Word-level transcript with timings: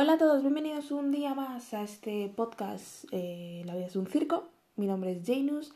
Hola 0.00 0.12
a 0.12 0.18
todos, 0.18 0.42
bienvenidos 0.42 0.92
un 0.92 1.10
día 1.10 1.34
más 1.34 1.74
a 1.74 1.82
este 1.82 2.28
podcast 2.28 3.04
eh, 3.10 3.64
La 3.66 3.74
vida 3.74 3.86
es 3.86 3.96
un 3.96 4.06
circo. 4.06 4.48
Mi 4.76 4.86
nombre 4.86 5.10
es 5.10 5.26
Janus 5.26 5.72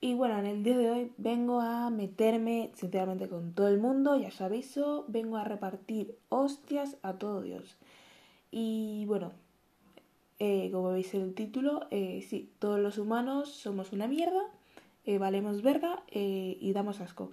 y 0.00 0.14
bueno, 0.14 0.38
en 0.38 0.46
el 0.46 0.62
día 0.62 0.78
de 0.78 0.90
hoy 0.90 1.12
vengo 1.18 1.60
a 1.60 1.90
meterme 1.90 2.70
sinceramente 2.74 3.28
con 3.28 3.52
todo 3.52 3.68
el 3.68 3.76
mundo, 3.76 4.16
ya 4.16 4.28
os 4.28 4.40
aviso, 4.40 5.04
vengo 5.08 5.36
a 5.36 5.44
repartir 5.44 6.16
hostias 6.30 6.96
a 7.02 7.18
todo 7.18 7.42
Dios. 7.42 7.76
Y 8.50 9.04
bueno, 9.08 9.32
eh, 10.38 10.70
como 10.72 10.92
veis 10.92 11.12
en 11.12 11.20
el 11.20 11.34
título, 11.34 11.86
eh, 11.90 12.24
sí, 12.26 12.50
todos 12.58 12.80
los 12.80 12.96
humanos 12.96 13.50
somos 13.50 13.92
una 13.92 14.06
mierda, 14.06 14.40
valemos 15.20 15.60
verga 15.60 16.02
y 16.10 16.72
damos 16.72 17.02
asco. 17.02 17.30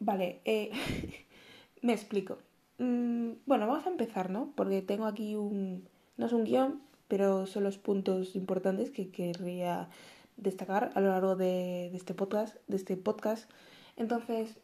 Vale, 0.00 0.42
me 1.80 1.94
explico. 1.94 2.45
Mm, 2.78 3.32
bueno, 3.46 3.66
vamos 3.66 3.86
a 3.86 3.90
empezar, 3.90 4.30
¿no? 4.30 4.52
Porque 4.54 4.82
tengo 4.82 5.06
aquí 5.06 5.34
un... 5.34 5.88
no 6.16 6.26
es 6.26 6.32
un 6.32 6.44
guion, 6.44 6.82
pero 7.08 7.46
son 7.46 7.64
los 7.64 7.78
puntos 7.78 8.36
importantes 8.36 8.90
que 8.90 9.10
querría 9.10 9.88
destacar 10.36 10.92
a 10.94 11.00
lo 11.00 11.08
largo 11.08 11.36
de, 11.36 11.86
este 11.94 12.14
podcast. 12.14 12.56
De 12.68 12.76
este 12.76 12.96
podcast. 12.96 13.50
Entonces, 13.96 14.58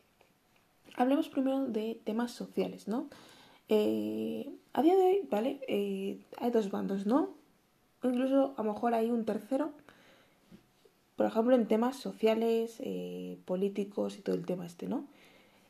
hablemos 0.97 1.29
primero 1.29 1.67
de 1.67 2.01
temas 2.05 2.33
sociales, 2.33 2.89
¿no? 2.89 3.09
Eh, 3.69 4.51
a 4.75 4.83
día 4.83 4.97
de 4.97 5.03
hoy, 5.03 5.29
¿vale? 5.31 5.61
Eh, 5.69 6.21
hay 6.39 6.51
dos 6.51 6.71
bandos, 6.71 7.07
¿no? 7.07 7.31
Incluso 8.03 8.55
a 8.57 8.63
lo 8.63 8.73
mejor 8.73 8.95
hay 8.95 9.11
un 9.11 9.25
tercero. 9.25 9.73
Por 11.17 11.27
ejemplo, 11.27 11.55
en 11.55 11.69
temas 11.69 11.97
sociales, 11.97 12.77
eh, 12.81 13.39
políticos 13.45 14.19
y 14.19 14.23
todo 14.23 14.35
el 14.35 14.45
tema 14.45 14.67
este, 14.67 14.89
¿no? 14.89 15.07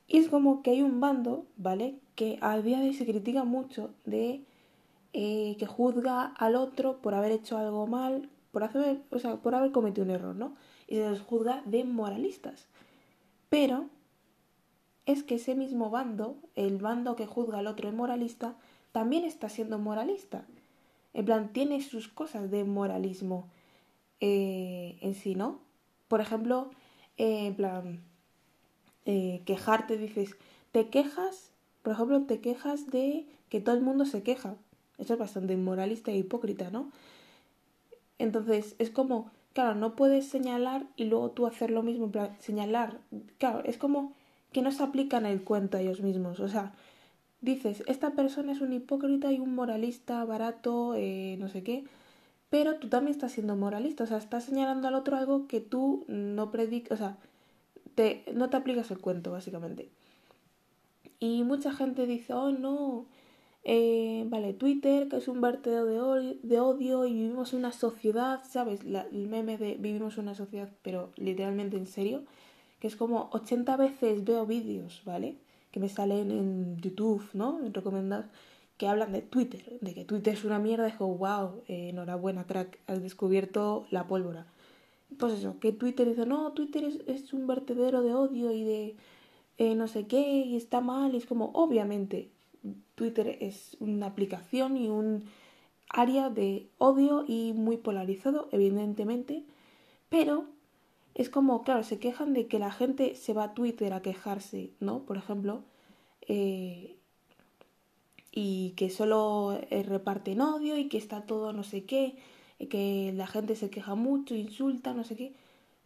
Y 0.07 0.19
es 0.19 0.29
como 0.29 0.63
que 0.63 0.71
hay 0.71 0.83
un 0.83 1.01
bando, 1.01 1.47
¿vale? 1.57 1.99
Que 2.15 2.39
a 2.41 2.59
día 2.61 2.81
de 2.81 2.89
hoy 2.89 2.95
se 2.95 3.07
critica 3.07 3.45
mucho 3.45 3.95
de 4.05 4.45
eh, 5.13 5.57
que 5.59 5.67
juzga 5.67 6.27
al 6.27 6.57
otro 6.57 7.01
por 7.03 7.15
haber 7.15 7.33
hecho 7.33 7.59
algo 7.59 7.87
mal, 7.87 8.31
por 8.51 8.65
hacer, 8.65 9.03
o 9.11 9.19
sea, 9.19 9.37
por 9.37 9.55
haber 9.55 9.73
cometido 9.73 10.05
un 10.05 10.11
error, 10.11 10.35
¿no? 10.35 10.55
Y 10.87 10.97
se 10.97 11.09
los 11.09 11.21
juzga 11.21 11.63
de 11.65 11.85
moralistas. 11.85 12.69
Pero 13.49 13.87
es 15.07 15.23
que 15.23 15.37
ese 15.37 15.55
mismo 15.55 15.91
bando, 15.91 16.37
el 16.55 16.79
bando 16.79 17.17
que 17.17 17.27
juzga 17.27 17.59
al 17.59 17.67
otro 17.67 17.91
de 17.91 17.97
moralista, 17.97 18.57
también 18.93 19.25
está 19.25 19.49
siendo 19.49 19.79
moralista. 19.79 20.47
En 21.15 21.25
plan, 21.25 21.53
tiene 21.53 21.83
sus 21.83 22.09
cosas 22.09 22.51
de 22.51 22.65
moralismo 22.65 23.49
eh, 24.21 24.99
en 25.01 25.15
sí, 25.15 25.35
¿no? 25.35 25.61
Por 26.09 26.21
ejemplo, 26.21 26.71
eh, 27.17 27.47
en 27.47 27.55
plan, 27.55 28.03
eh, 29.07 29.43
quejarte, 29.45 29.97
dices, 29.97 30.37
te 30.73 30.89
quejas, 30.89 31.51
por 31.83 31.95
ejemplo, 31.95 32.23
te 32.23 32.41
quejas 32.41 32.91
de 32.91 33.27
que 33.49 33.61
todo 33.61 33.75
el 33.75 33.83
mundo 33.83 34.05
se 34.05 34.23
queja. 34.23 34.55
Eso 34.99 35.15
es 35.15 35.19
bastante 35.19 35.55
inmoralista 35.55 36.11
e 36.11 36.17
hipócrita, 36.17 36.71
¿no? 36.71 36.91
Entonces, 38.19 38.77
es 38.79 38.91
como, 38.91 39.31
claro, 39.53 39.75
no 39.75 39.97
puedes 39.97 40.27
señalar 40.27 40.87
y 40.97 41.05
luego 41.05 41.31
tú 41.31 41.47
hacer 41.47 41.71
lo 41.71 41.83
mismo, 41.83 42.07
en 42.07 42.13
plan, 42.13 42.37
señalar. 42.41 42.99
Claro, 43.39 43.63
es 43.65 43.77
como 43.79 44.13
que 44.53 44.63
no 44.63 44.71
se 44.71 44.83
aplican 44.83 45.27
el 45.27 45.43
cuento 45.43 45.77
a 45.77 45.81
ellos 45.81 46.01
mismos. 46.03 46.41
O 46.41 46.49
sea, 46.49 46.73
dices, 47.41 47.83
esta 47.87 48.11
persona 48.13 48.53
es 48.53 48.61
un 48.61 48.73
hipócrita 48.73 49.33
y 49.33 49.41
un 49.41 49.55
moralista 49.55 50.25
barato, 50.25 50.95
eh, 50.97 51.37
no 51.41 51.49
sé 51.49 51.63
qué, 51.63 51.85
pero 52.51 52.77
tú 52.77 52.89
también 52.89 53.15
estás 53.15 53.33
siendo 53.33 53.57
moralista. 53.57 54.05
O 54.05 54.07
sea, 54.07 54.19
estás 54.19 54.45
señalando 54.45 54.89
al 54.89 54.95
otro 54.95 55.17
algo 55.17 55.49
que 55.49 55.61
tú 55.61 56.05
no 56.09 56.51
predicas, 56.51 57.01
o 57.01 57.05
sea, 57.05 57.17
no 58.35 58.51
te 58.51 58.57
aplicas 58.57 58.91
el 58.91 58.99
cuento, 58.99 59.33
básicamente. 59.33 59.91
Y 61.21 61.45
mucha 61.45 61.73
gente 61.73 62.07
dice, 62.07 62.33
oh 62.33 62.51
no, 62.51 63.07
eh, 63.65 64.25
vale, 64.29 64.55
Twitter, 64.55 65.09
que 65.09 65.17
es 65.19 65.29
un 65.29 65.41
vertedero 65.41 66.15
de, 66.15 66.39
de 66.43 66.61
odio 66.61 67.07
y 67.07 67.15
vivimos 67.15 67.53
una 67.53 67.73
sociedad, 67.73 68.43
¿sabes? 68.49 68.81
el 68.83 69.29
meme 69.29 69.57
de 69.57 69.77
vivimos 69.79 70.19
una 70.19 70.35
sociedad, 70.35 70.69
pero 70.83 71.13
literalmente 71.17 71.77
en 71.77 71.87
serio, 71.87 72.25
que 72.81 72.89
es 72.89 72.97
como 72.97 73.31
80 73.33 73.77
veces 73.77 74.25
veo 74.25 74.47
vídeos, 74.47 75.03
¿vale? 75.05 75.37
Que 75.71 75.79
me 75.79 75.89
salen 75.89 76.33
en 76.33 76.77
YouTube, 76.79 77.25
¿no? 77.35 77.61
En 77.65 77.73
recomendados, 77.73 78.27
que 78.77 78.89
hablan 78.89 79.13
de 79.13 79.23
Twitter, 79.23 79.79
de 79.81 79.95
que 79.95 80.05
Twitter 80.05 80.35
es 80.35 80.45
una 80.45 80.59
mierda, 80.59 80.87
digo, 80.87 81.07
wow, 81.07 81.63
eh, 81.69 81.91
enhorabuena, 81.91 82.45
crack, 82.47 82.81
has 82.89 83.01
descubierto 83.01 83.87
la 83.91 84.09
pólvora 84.09 84.47
pues 85.19 85.35
eso, 85.35 85.59
que 85.61 85.73
Twitter 85.73 86.09
dice, 86.09 86.27
no, 86.27 86.53
Twitter 86.53 86.85
es, 87.07 87.33
un 87.33 87.47
vertedero 87.47 88.03
de 88.03 88.15
odio 88.15 88.53
y 88.53 88.65
de 88.65 88.97
eh, 89.59 89.75
no 89.75 89.87
sé 89.89 90.07
qué, 90.07 90.21
y 90.21 90.57
está 90.57 90.81
mal, 90.81 91.15
y 91.15 91.19
es 91.19 91.27
como, 91.27 91.51
obviamente, 91.55 92.31
Twitter 92.95 93.39
es 93.41 93.77
una 93.81 94.07
aplicación 94.07 94.77
y 94.77 94.89
un 94.89 95.25
área 95.89 96.31
de 96.31 96.69
odio 96.79 97.25
y 97.27 97.53
muy 97.53 97.77
polarizado, 97.77 98.49
evidentemente, 98.53 99.45
pero 100.09 100.47
es 101.15 101.29
como, 101.29 101.63
claro, 101.63 101.85
se 101.85 101.99
quejan 101.99 102.33
de 102.33 102.47
que 102.47 102.59
la 102.59 102.73
gente 102.73 103.15
se 103.15 103.35
va 103.35 103.45
a 103.45 103.55
Twitter 103.55 103.93
a 103.93 104.03
quejarse, 104.03 104.71
¿no? 104.81 105.01
Por 105.01 105.17
ejemplo, 105.19 105.63
eh, 106.23 106.97
y 108.33 108.71
que 108.77 108.89
solo 108.89 109.59
eh, 109.71 109.83
reparten 109.83 110.41
odio 110.41 110.79
y 110.79 110.89
que 110.89 110.97
está 110.97 111.23
todo 111.23 111.53
no 111.53 111.63
sé 111.65 111.85
qué, 111.85 112.17
que 112.69 113.13
la 113.17 113.27
gente 113.27 113.57
se 113.57 113.71
queja 113.71 113.95
mucho, 113.95 114.35
insulta, 114.35 114.95
no 114.95 115.05
sé 115.05 115.17
qué, 115.17 115.33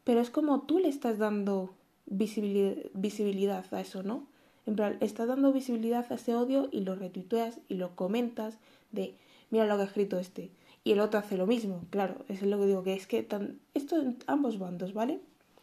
pero 0.05 0.21
es 0.21 0.31
como 0.31 0.63
tú 0.63 0.79
le 0.79 0.89
estás 0.89 1.19
dando 1.19 1.71
visibilidad, 2.07 3.65
a 3.73 3.81
eso, 3.81 4.03
¿no? 4.03 4.27
En 4.67 4.77
plan, 4.77 4.97
estás 5.01 5.29
dando 5.29 5.53
visibilidad 5.53 6.07
a 6.11 6.15
ese 6.15 6.35
odio 6.35 6.69
y 6.73 6.81
lo 6.81 6.95
retuiteas 6.95 7.59
y 7.69 7.75
lo 7.75 7.95
comentas 7.95 8.59
de, 8.93 9.15
mira 9.51 9.67
lo 9.67 9.77
que 9.77 9.83
ha 9.83 9.87
escrito 9.87 10.19
este. 10.19 10.51
Y 10.85 10.93
el 10.93 11.01
otro 11.01 11.19
hace 11.19 11.37
lo 11.37 11.47
mismo, 11.47 11.83
claro, 11.91 12.25
eso 12.29 12.45
es 12.45 12.51
lo 12.51 12.59
que 12.59 12.67
digo, 12.67 12.83
que 12.85 12.95
es 12.95 13.07
que 13.07 13.23
tan, 13.23 13.59
esto 13.75 14.01
en 14.01 14.17
ambos 14.27 14.59
bandos, 14.59 14.93
¿vale? 14.95 15.21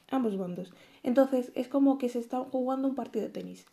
Ambos 0.09 0.37
bandos. 0.37 0.73
Entonces, 1.01 1.51
es 1.55 1.67
como 1.67 1.97
que 1.97 2.09
se 2.09 2.19
está 2.19 2.39
jugando 2.39 2.87
un 2.87 2.95
partido 2.95 3.25
de 3.25 3.31
tenis. 3.31 3.65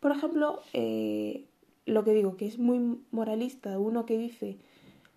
Por 0.00 0.12
ejemplo, 0.12 0.60
eh, 0.72 1.44
lo 1.86 2.04
que 2.04 2.14
digo, 2.14 2.36
que 2.36 2.46
es 2.46 2.58
muy 2.58 2.98
moralista, 3.10 3.78
uno 3.78 4.06
que 4.06 4.16
dice, 4.16 4.56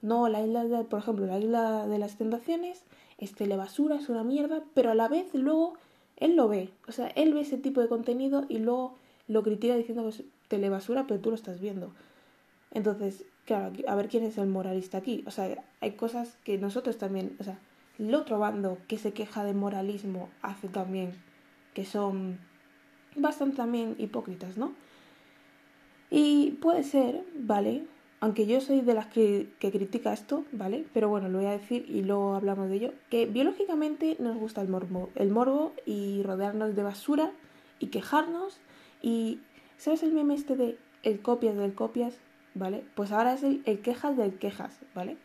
no, 0.02 0.30
la 0.30 0.42
isla, 0.42 0.64
de, 0.64 0.84
por 0.84 1.00
ejemplo, 1.00 1.26
la 1.26 1.40
isla 1.40 1.88
de 1.88 2.00
las 2.00 2.18
tentaciones 2.18 2.84
es 3.18 3.34
telebasura, 3.34 3.96
es 3.96 4.10
una 4.10 4.24
mierda, 4.24 4.64
pero 4.74 4.92
a 4.92 4.96
la 4.96 5.08
vez 5.08 5.34
luego 5.34 5.74
él 6.18 6.36
lo 6.36 6.48
ve. 6.48 6.72
O 6.88 6.92
sea, 6.92 7.08
él 7.10 7.34
ve 7.34 7.42
ese 7.42 7.58
tipo 7.58 7.82
de 7.82 7.88
contenido 7.88 8.46
y 8.50 8.60
luego 8.60 8.96
lo 9.28 9.44
critica 9.44 9.76
diciendo 9.76 10.04
que 10.04 10.10
es 10.10 10.24
telebasura, 10.48 11.06
pero 11.08 11.20
tú 11.20 11.30
lo 11.30 11.36
estás 11.36 11.60
viendo. 11.60 11.92
Entonces, 12.72 13.26
claro, 13.46 13.72
a 13.88 13.96
ver 13.96 14.08
quién 14.08 14.24
es 14.24 14.38
el 14.38 14.48
moralista 14.48 15.00
aquí. 15.00 15.24
O 15.26 15.32
sea, 15.32 15.64
hay 15.82 15.92
cosas 15.92 16.38
que 16.44 16.58
nosotros 16.58 16.98
también, 16.98 17.36
o 17.40 17.44
sea, 17.44 17.60
el 17.98 18.14
otro 18.14 18.40
bando 18.40 18.78
que 18.88 18.98
se 18.98 19.14
queja 19.14 19.44
de 19.44 19.54
moralismo 19.54 20.30
hace 20.42 20.68
también, 20.68 21.14
que 21.74 21.86
son 21.86 22.40
bastante 23.16 23.58
también 23.58 23.96
hipócritas, 23.98 24.58
¿no? 24.58 24.74
Y 26.10 26.52
puede 26.62 26.84
ser, 26.84 27.24
¿vale? 27.36 27.86
Aunque 28.20 28.48
yo 28.48 28.62
soy 28.62 28.82
de 28.82 28.94
las 28.94 29.08
que, 29.08 29.50
critica 29.60 30.14
esto, 30.14 30.44
¿vale? 30.52 30.86
Pero 30.94 31.10
bueno, 31.10 31.30
lo 31.30 31.38
voy 31.38 31.48
a 31.48 31.52
decir 31.52 31.86
y 31.88 32.02
luego 32.02 32.36
hablamos 32.36 32.70
de 32.70 32.76
ello, 32.76 32.94
que 33.10 33.26
biológicamente 33.26 34.18
nos 34.20 34.38
gusta 34.38 34.62
el 34.62 34.70
morbo, 34.70 35.10
el 35.16 35.30
morbo 35.30 35.74
y 35.86 36.24
rodearnos 36.24 36.76
de 36.76 36.84
basura 36.84 37.32
y 37.80 37.88
quejarnos 37.88 38.60
y 39.02 39.40
¿sabes 39.78 40.02
el 40.02 40.14
meme 40.14 40.34
este 40.34 40.56
de 40.56 40.78
el 41.04 41.22
copias 41.22 41.56
del 41.56 41.76
copias? 41.76 42.16
¿Vale? 42.56 42.84
Pues 42.96 43.12
ahora 43.12 43.34
es 43.34 43.44
el, 43.44 43.62
el 43.66 43.82
quejas 43.82 44.18
del 44.18 44.40
quejas, 44.40 44.80
¿vale? 44.96 45.18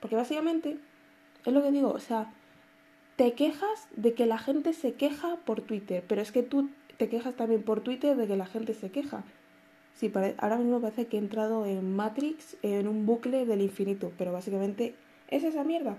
Porque 0.00 0.16
básicamente 0.16 0.78
es 1.44 1.52
lo 1.52 1.62
que 1.62 1.70
digo, 1.70 1.90
o 1.90 1.98
sea, 1.98 2.32
te 3.16 3.34
quejas 3.34 3.86
de 3.96 4.14
que 4.14 4.24
la 4.24 4.38
gente 4.38 4.72
se 4.72 4.94
queja 4.94 5.36
por 5.44 5.60
Twitter, 5.60 6.02
pero 6.08 6.22
es 6.22 6.32
que 6.32 6.42
tú 6.42 6.70
te 6.96 7.10
quejas 7.10 7.34
también 7.34 7.62
por 7.62 7.82
Twitter 7.82 8.16
de 8.16 8.26
que 8.26 8.36
la 8.36 8.46
gente 8.46 8.72
se 8.72 8.90
queja. 8.90 9.24
Sí, 9.94 10.10
ahora 10.38 10.56
mismo 10.56 10.80
parece 10.80 11.06
que 11.06 11.16
he 11.16 11.20
entrado 11.20 11.66
en 11.66 11.94
Matrix, 11.94 12.56
en 12.62 12.88
un 12.88 13.04
bucle 13.04 13.44
del 13.44 13.60
infinito, 13.60 14.12
pero 14.16 14.32
básicamente 14.32 14.94
es 15.28 15.44
esa 15.44 15.62
mierda. 15.64 15.98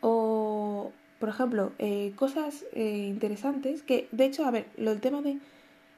O, 0.00 0.92
por 1.18 1.28
ejemplo, 1.28 1.72
eh, 1.78 2.12
cosas 2.16 2.64
eh, 2.72 3.06
interesantes 3.08 3.82
que, 3.82 4.08
de 4.12 4.26
hecho, 4.26 4.44
a 4.44 4.50
ver, 4.50 4.66
lo 4.76 4.90
del 4.90 5.00
tema 5.00 5.22
de 5.22 5.38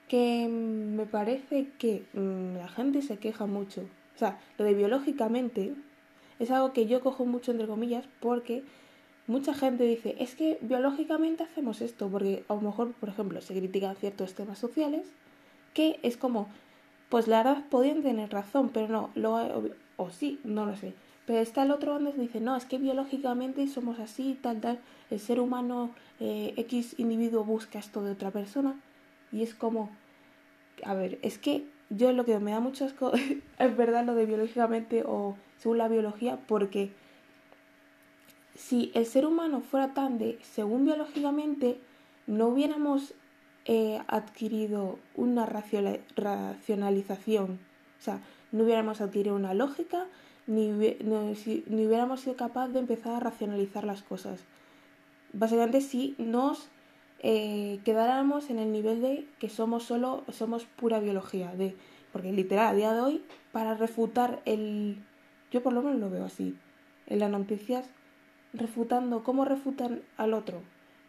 que 0.09 0.47
me 0.49 1.07
parece 1.07 1.69
que 1.79 2.05
mm, 2.13 2.57
la 2.59 2.69
gente 2.69 3.03
se 3.03 3.17
queja 3.17 3.47
mucho. 3.47 3.83
O 4.15 4.19
sea, 4.19 4.39
lo 4.59 4.65
de 4.65 4.75
biológicamente 4.75 5.75
es 6.39 6.51
algo 6.51 6.73
que 6.73 6.87
yo 6.87 7.01
cojo 7.01 7.25
mucho 7.25 7.53
entre 7.53 7.67
comillas 7.67 8.07
porque 8.21 8.63
mucha 9.27 9.55
gente 9.55 9.85
dice, 9.85 10.15
es 10.19 10.35
que 10.35 10.59
biológicamente 10.61 11.43
hacemos 11.43 11.81
esto, 11.81 12.09
porque 12.09 12.45
a 12.49 12.55
lo 12.55 12.61
mejor, 12.61 12.93
por 12.93 13.09
ejemplo, 13.09 13.41
se 13.41 13.55
critican 13.55 13.97
ciertos 13.97 14.35
temas 14.35 14.59
sociales 14.59 15.07
que 15.75 16.01
es 16.03 16.17
como, 16.17 16.49
pues 17.11 17.29
la 17.29 17.43
verdad 17.43 17.65
podían 17.69 18.03
tener 18.03 18.31
razón, 18.31 18.71
pero 18.73 18.89
no, 18.89 19.11
lo, 19.15 19.71
o, 19.97 20.11
sí, 20.11 20.41
no 20.45 20.65
lo 20.65 20.77
sé. 20.77 20.95
Pero 21.27 21.41
está 21.41 21.63
el 21.63 21.71
otro 21.71 21.95
donde 21.95 22.13
dice, 22.13 22.41
no, 22.41 22.57
es 22.57 22.65
que 22.65 22.79
biológicamente 22.79 23.67
somos 23.67 23.99
así, 23.99 24.39
tal, 24.41 24.61
tal, 24.61 24.79
el 25.11 25.21
ser 25.21 25.41
humano, 25.41 25.91
eh, 26.21 26.55
X 26.57 26.95
individuo 26.99 27.45
busca 27.45 27.79
esto 27.79 28.03
de 28.03 28.13
otra 28.13 28.31
persona, 28.31 28.81
y 29.33 29.43
es 29.43 29.55
como, 29.55 29.91
a 30.85 30.95
ver, 30.95 31.19
es 31.23 31.39
que 31.39 31.67
yo 31.91 32.13
lo 32.13 32.25
que 32.25 32.39
me 32.39 32.53
da 32.53 32.61
muchas 32.61 32.93
cosas 32.93 33.21
es 33.59 33.77
verdad 33.77 34.05
lo 34.05 34.15
de 34.15 34.27
biológicamente 34.27 35.03
o 35.07 35.37
según 35.59 35.79
la 35.79 35.89
biología, 35.89 36.39
porque 36.47 36.93
si 38.55 38.93
el 38.95 39.07
ser 39.07 39.27
humano 39.27 39.61
fuera 39.61 39.95
tan 39.95 40.19
de 40.19 40.39
según 40.43 40.85
biológicamente, 40.85 41.79
no 42.27 42.49
hubiéramos 42.49 43.15
eh, 43.67 44.03
adquirido 44.09 44.99
una 45.15 45.47
racionalización, 45.47 47.61
o 47.99 48.03
sea, 48.03 48.21
no 48.53 48.65
hubiéramos 48.65 49.01
adquirido 49.01 49.37
una 49.37 49.55
lógica, 49.55 50.07
ni, 50.47 50.69
ni 50.69 51.87
hubiéramos 51.87 52.21
sido 52.21 52.37
capaces 52.37 52.75
de 52.75 52.81
empezar 52.81 53.15
a 53.15 53.21
racionalizar 53.21 53.85
las 53.85 54.03
cosas. 54.03 54.45
Básicamente 55.33 55.81
si 55.81 56.15
nos 56.19 56.69
eh, 57.27 57.81
quedáramos 57.85 58.51
en 58.51 58.59
el 58.59 58.71
nivel 58.71 59.01
de 59.01 59.27
que 59.39 59.49
somos 59.49 59.85
solo, 59.85 60.25
somos 60.31 60.67
pura 60.67 61.01
biología, 61.01 61.55
de, 61.55 61.75
porque 62.13 62.33
literal, 62.33 62.67
a 62.67 62.75
día 62.75 62.93
de 62.93 63.01
hoy, 63.01 63.25
para 63.51 63.75
refutar 63.75 64.43
el, 64.45 64.99
yo 65.51 65.63
por 65.63 65.73
lo 65.73 65.81
menos 65.81 66.01
lo 66.01 66.11
veo 66.11 66.27
así, 66.27 66.55
en 67.07 67.21
las 67.21 67.31
noticias, 67.31 67.89
refutando, 68.53 69.25
¿cómo 69.25 69.47
refutan 69.47 70.03
al 70.19 70.35
otro? 70.35 70.61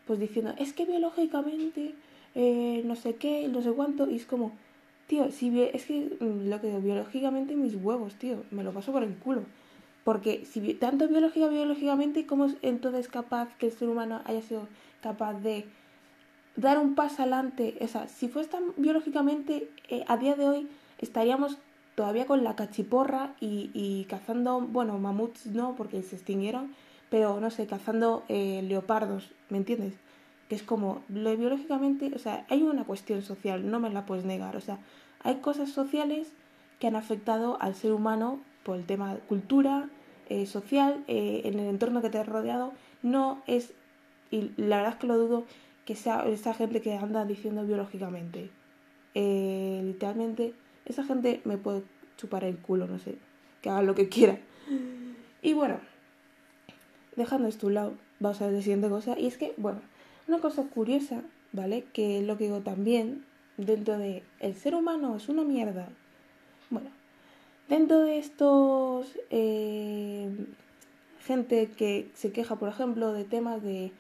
Pues 0.08 0.20
diciendo, 0.20 0.54
es 0.58 0.72
que 0.72 0.86
biológicamente, 0.86 1.96
eh, 2.36 2.82
no 2.86 2.96
sé 2.96 3.16
qué, 3.16 3.48
no 3.48 3.62
sé 3.62 3.72
cuánto, 3.72 4.10
y 4.10 4.18
es 4.18 4.26
como, 4.26 4.52
tío, 5.08 5.32
si 5.32 5.62
es 5.62 5.86
que 5.86 6.16
mm, 6.20 6.50
lo 6.50 6.62
que 6.62 6.68
digo, 6.68 6.82
biológicamente 6.82 7.56
mis 7.56 7.76
huevos, 7.76 8.16
tío, 8.16 8.44
me 8.52 8.64
lo 8.64 8.72
paso 8.74 8.92
por 8.92 9.04
el 9.04 9.16
culo. 9.16 9.44
Porque 10.04 10.46
si 10.46 10.76
tanto 10.76 11.08
biológica, 11.08 11.48
biológicamente, 11.48 12.28
¿cómo 12.28 12.46
es 12.46 12.58
entonces 12.62 13.08
capaz 13.08 13.56
que 13.58 13.68
el 13.68 13.72
ser 13.72 13.90
humano 13.90 14.22
haya 14.26 14.42
sido 14.44 14.68
capaz 15.02 15.34
de 15.42 15.66
dar 16.56 16.78
un 16.78 16.96
paso 16.96 17.22
adelante, 17.22 17.78
o 17.82 17.88
sea, 17.88 18.08
si 18.08 18.28
fuese 18.28 18.50
tan 18.50 18.64
biológicamente, 18.78 19.70
eh, 19.90 20.04
a 20.08 20.18
día 20.18 20.36
de 20.36 20.48
hoy 20.48 20.70
estaríamos 21.00 21.58
todavía 21.96 22.26
con 22.26 22.44
la 22.44 22.56
cachiporra 22.56 23.36
y, 23.40 23.72
y, 23.74 24.06
cazando, 24.06 24.62
bueno, 24.62 24.98
mamuts 24.98 25.48
no, 25.48 25.76
porque 25.76 26.02
se 26.02 26.16
extinguieron, 26.16 26.74
pero 27.10 27.40
no 27.40 27.50
sé, 27.50 27.68
cazando 27.68 28.24
eh, 28.30 28.62
leopardos, 28.64 29.32
¿me 29.50 29.58
entiendes? 29.58 29.94
Que 30.50 30.56
es 30.56 30.64
como, 30.64 31.02
lo 31.10 31.36
biológicamente, 31.36 32.12
o 32.16 32.20
sea, 32.20 32.46
hay 32.50 32.62
una 32.64 32.84
cuestión 32.84 33.22
social, 33.22 33.70
no 33.70 33.80
me 33.80 33.90
la 33.90 34.06
puedes 34.06 34.26
negar, 34.26 34.56
o 34.56 34.62
sea, 34.62 34.80
hay 35.24 35.36
cosas 35.36 35.72
sociales 35.72 36.32
que 36.80 36.88
han 36.88 36.96
afectado 36.96 37.58
al 37.62 37.74
ser 37.76 37.94
humano 37.94 38.40
por 38.64 38.78
el 38.78 38.86
tema 38.86 39.14
de 39.14 39.20
cultura, 39.22 39.90
eh, 40.30 40.46
social, 40.46 41.04
en 41.08 41.60
el 41.60 41.68
entorno 41.68 42.02
que 42.02 42.10
te 42.10 42.18
ha 42.20 42.24
rodeado, 42.24 42.74
no 43.02 43.42
es, 43.48 43.74
y 44.32 44.52
la 44.58 44.78
verdad 44.78 44.94
es 44.94 45.00
que 45.00 45.08
lo 45.08 45.18
dudo, 45.18 45.46
que 45.86 45.96
sea 45.96 46.26
esa 46.28 46.54
gente 46.54 46.82
que 46.82 46.96
anda 46.96 47.26
diciendo 47.26 47.64
biológicamente. 47.64 48.50
Eh, 49.14 49.82
literalmente, 49.84 50.54
esa 50.86 51.04
gente 51.04 51.42
me 51.46 51.58
puede 51.58 51.84
chupar 52.18 52.44
el 52.44 52.58
culo, 52.58 52.88
no 52.88 53.00
sé, 53.00 53.18
que 53.62 53.70
haga 53.70 53.84
lo 53.84 53.96
que 53.96 54.10
quiera. 54.10 54.40
Y 55.42 55.54
bueno, 55.54 55.80
dejando 57.16 57.48
esto 57.48 57.68
a 57.68 57.70
un 57.70 57.74
lado, 57.76 57.94
vamos 58.20 58.42
a 58.42 58.46
ver 58.46 58.56
la 58.56 58.62
siguiente 58.62 58.90
cosa. 58.90 59.18
Y 59.18 59.28
es 59.28 59.38
que, 59.38 59.54
bueno, 59.58 59.82
una 60.28 60.40
cosa 60.40 60.64
curiosa, 60.64 61.22
¿vale? 61.52 61.86
Que 61.94 62.20
es 62.20 62.26
lo 62.26 62.38
que 62.38 62.46
digo 62.46 62.62
también, 62.62 63.26
dentro 63.58 63.98
de 63.98 64.24
el 64.40 64.56
ser 64.56 64.76
humano 64.76 65.16
es 65.16 65.30
una 65.30 65.44
mierda. 65.44 65.88
Bueno, 66.70 66.90
dentro 67.70 68.02
de 68.02 68.18
estos 68.18 69.08
eh, 69.30 70.30
gente 71.26 71.70
que 71.78 72.10
se 72.14 72.32
queja, 72.32 72.56
por 72.56 72.70
ejemplo, 72.70 73.14
de 73.14 73.24
temas 73.24 73.62
de 73.64 73.92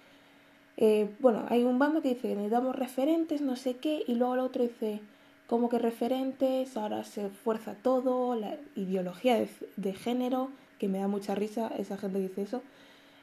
eh, 0.77 1.09
bueno, 1.19 1.45
hay 1.49 1.63
un 1.63 1.79
bando 1.79 2.01
que 2.01 2.09
dice 2.09 2.27
que 2.27 2.35
necesitamos 2.35 2.75
referentes, 2.75 3.41
no 3.41 3.55
sé 3.55 3.77
qué, 3.77 4.03
y 4.07 4.15
luego 4.15 4.33
el 4.33 4.41
otro 4.41 4.63
dice, 4.63 4.99
como 5.47 5.69
que 5.69 5.79
referentes, 5.79 6.75
ahora 6.75 7.03
se 7.03 7.29
fuerza 7.29 7.75
todo, 7.75 8.35
la 8.35 8.57
ideología 8.75 9.37
de, 9.77 9.93
género, 9.93 10.49
que 10.79 10.89
me 10.89 10.99
da 10.99 11.07
mucha 11.07 11.33
risa, 11.35 11.71
esa 11.77 11.97
gente 11.97 12.19
dice 12.19 12.41
eso, 12.41 12.61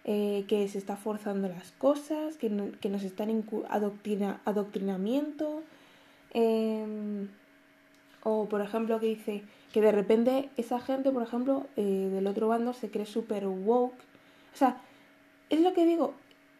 eh, 0.04 0.44
que 0.49 0.66
se 0.69 0.78
está 0.78 0.96
forzando 0.96 1.49
las 1.49 1.72
cosas, 1.72 2.37
que, 2.37 2.50
que 2.81 2.88
nos 2.88 3.02
están 3.04 3.31
adoctrina 3.69 4.40
adoctrinamiento, 4.44 5.62
em, 6.32 7.28
o 8.25 8.49
por 8.49 8.60
ejemplo 8.62 8.99
que 8.99 9.06
dice 9.06 9.43
que 9.72 9.81
de 9.81 9.93
repente 9.93 10.49
esa 10.56 10.81
gente, 10.81 11.10
por 11.10 11.22
ejemplo, 11.22 11.66
eh, 11.76 12.08
del 12.12 12.26
otro 12.26 12.49
bando 12.49 12.72
se 12.72 12.90
cree 12.90 13.06
super 13.06 13.46
woke, 13.46 13.94
o 14.54 14.56
sea, 14.56 14.81
es 15.50 15.60
lo 15.60 15.72
que 15.72 15.87
digo, 15.87 16.14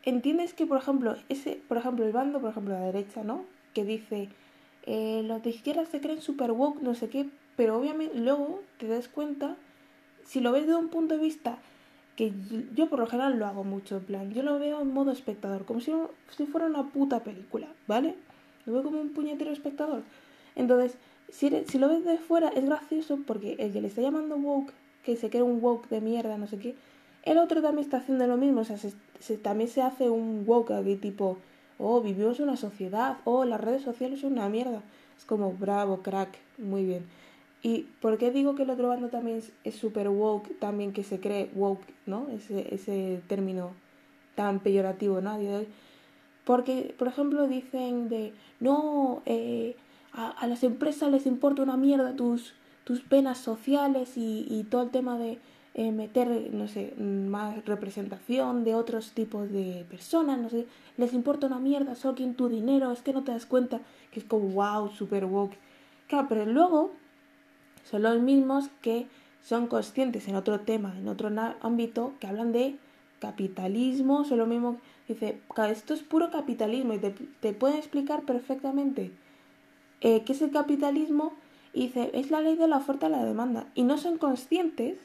entiendes 0.04 0.54
que, 0.54 0.66
por 0.66 0.78
ejemplo, 0.78 1.16
ese, 1.28 1.60
por 1.68 1.76
ejemplo, 1.76 2.04
el 2.04 2.12
bando, 2.12 2.40
por 2.40 2.50
ejemplo, 2.50 2.74
la 2.74 2.86
derecha, 2.86 3.22
¿no? 3.22 3.44
Que 3.74 3.84
dice, 3.84 4.28
eh, 4.86 5.22
los 5.24 5.42
de 5.42 5.50
izquierda 5.50 5.84
se 5.86 6.00
creen 6.00 6.22
super 6.22 6.52
woke, 6.52 6.82
no 6.82 6.94
sé 6.94 7.08
qué, 7.08 7.28
pero 7.56 7.76
obviamente 7.78 8.16
luego 8.18 8.60
te 8.78 8.86
das 8.88 9.08
cuenta, 9.08 9.56
si 10.24 10.40
lo 10.40 10.52
ves 10.52 10.66
de 10.66 10.74
un 10.74 10.88
punto 10.88 11.16
de 11.16 11.22
vista 11.22 11.58
que 12.16 12.32
yo 12.74 12.88
por 12.88 12.98
lo 12.98 13.06
general 13.06 13.38
lo 13.38 13.46
hago 13.46 13.64
mucho, 13.64 13.96
en 13.96 14.04
plan, 14.04 14.32
yo 14.32 14.42
lo 14.42 14.58
veo 14.58 14.80
en 14.80 14.92
modo 14.92 15.12
espectador, 15.12 15.64
como 15.64 15.80
si, 15.80 15.92
fuera 16.46 16.66
una 16.66 16.88
puta 16.90 17.20
película, 17.20 17.68
¿vale? 17.86 18.14
Lo 18.66 18.74
veo 18.74 18.82
como 18.82 19.00
un 19.00 19.10
puñetero 19.10 19.50
espectador. 19.50 20.02
Entonces, 20.54 20.96
si, 21.30 21.50
si 21.66 21.78
lo 21.78 21.88
ves 21.88 22.04
de 22.04 22.18
fuera 22.18 22.48
es 22.48 22.64
gracioso 22.64 23.18
porque 23.26 23.56
el 23.58 23.72
que 23.72 23.80
le 23.80 23.88
está 23.88 24.02
llamando 24.02 24.36
woke, 24.36 24.72
que 25.04 25.16
se 25.16 25.30
cree 25.30 25.42
un 25.42 25.62
woke 25.62 25.88
de 25.88 26.00
mierda, 26.00 26.36
no 26.36 26.46
sé 26.46 26.58
qué, 26.58 26.76
el 27.24 27.38
otro 27.38 27.62
también 27.62 27.84
está 27.84 27.98
haciendo 27.98 28.26
lo 28.26 28.36
mismo, 28.36 28.60
o 28.60 28.64
sea, 28.64 28.76
se, 28.76 29.36
también 29.38 29.70
se 29.70 29.80
hace 29.80 30.10
un 30.10 30.44
woke 30.46 30.72
aquí 30.72 30.96
tipo, 30.96 31.38
oh, 31.78 32.00
vivimos 32.00 32.38
en 32.38 32.48
una 32.48 32.56
sociedad, 32.56 33.18
oh, 33.24 33.44
las 33.44 33.60
redes 33.60 33.82
sociales 33.82 34.20
son 34.20 34.32
una 34.32 34.48
mierda. 34.48 34.82
Es 35.16 35.24
como, 35.24 35.52
bravo, 35.52 36.02
crack, 36.02 36.36
muy 36.58 36.84
bien. 36.84 37.06
¿Y 37.62 37.86
por 38.00 38.18
qué 38.18 38.32
digo 38.32 38.56
que 38.56 38.64
el 38.64 38.70
otro 38.70 38.88
bando 38.88 39.08
también 39.08 39.40
es 39.62 39.74
súper 39.74 40.08
woke, 40.08 40.58
también 40.58 40.92
que 40.92 41.04
se 41.04 41.20
cree 41.20 41.50
woke, 41.54 41.86
¿no? 42.06 42.26
Ese, 42.30 42.74
ese 42.74 43.22
término 43.28 43.70
tan 44.34 44.60
peyorativo, 44.60 45.20
¿no? 45.20 45.38
Porque, 46.44 46.94
por 46.98 47.06
ejemplo, 47.06 47.46
dicen 47.46 48.08
de, 48.08 48.32
no, 48.58 49.22
eh, 49.26 49.76
a, 50.12 50.46
las 50.48 50.64
empresas 50.64 51.10
les 51.10 51.26
importa 51.26 51.62
una 51.62 51.76
mierda 51.76 52.16
tus, 52.16 52.54
tus 52.82 53.00
penas 53.00 53.38
sociales 53.38 54.16
y, 54.16 54.46
y 54.50 54.64
todo 54.64 54.82
el 54.82 54.90
tema 54.90 55.16
de 55.16 55.38
eh, 55.74 55.92
meter, 55.92 56.52
no 56.52 56.66
sé, 56.66 56.94
más 56.98 57.64
representación 57.64 58.64
de 58.64 58.74
otros 58.74 59.12
tipos 59.12 59.50
de 59.50 59.86
personas, 59.88 60.38
no 60.38 60.50
sé, 60.50 60.66
les 60.96 61.14
importa 61.14 61.46
una 61.46 61.60
mierda, 61.60 61.94
solo 61.94 62.16
tu 62.34 62.48
dinero, 62.48 62.90
es 62.90 63.02
que 63.02 63.12
no 63.12 63.22
te 63.22 63.32
das 63.32 63.46
cuenta 63.46 63.80
que 64.10 64.20
es 64.20 64.26
como 64.26 64.48
wow, 64.48 64.90
super 64.90 65.24
woke. 65.24 65.56
Claro, 66.08 66.26
pero 66.28 66.44
luego 66.44 66.90
son 67.84 68.02
los 68.02 68.20
mismos 68.20 68.69
que 68.81 69.06
son 69.43 69.67
conscientes 69.67 70.29
en 70.29 70.36
otro 70.36 70.60
tema, 70.60 70.94
en 70.96 71.08
otro 71.08 71.31
ámbito, 71.60 72.12
que 72.20 72.27
hablan 72.27 72.53
de 72.53 72.77
capitalismo, 73.20 74.24
son 74.24 74.39
lo 74.39 74.46
mismo, 74.46 74.79
dice, 75.08 75.39
esto 75.70 75.94
es 75.94 76.03
puro 76.03 76.31
capitalismo 76.31 76.94
y 76.94 76.98
te, 76.98 77.10
te 77.41 77.53
pueden 77.53 77.77
explicar 77.77 78.22
perfectamente 78.22 79.10
eh, 80.01 80.22
qué 80.24 80.32
es 80.32 80.43
el 80.43 80.51
capitalismo 80.51 81.32
y 81.72 81.86
dice, 81.86 82.10
es 82.15 82.31
la 82.31 82.41
ley 82.41 82.56
de 82.56 82.69
la 82.69 82.79
oferta 82.79 83.08
y 83.08 83.10
la 83.10 83.24
demanda. 83.24 83.67
Y 83.74 83.84
no 83.84 83.96
son 83.96 84.19
conscientes 84.19 84.96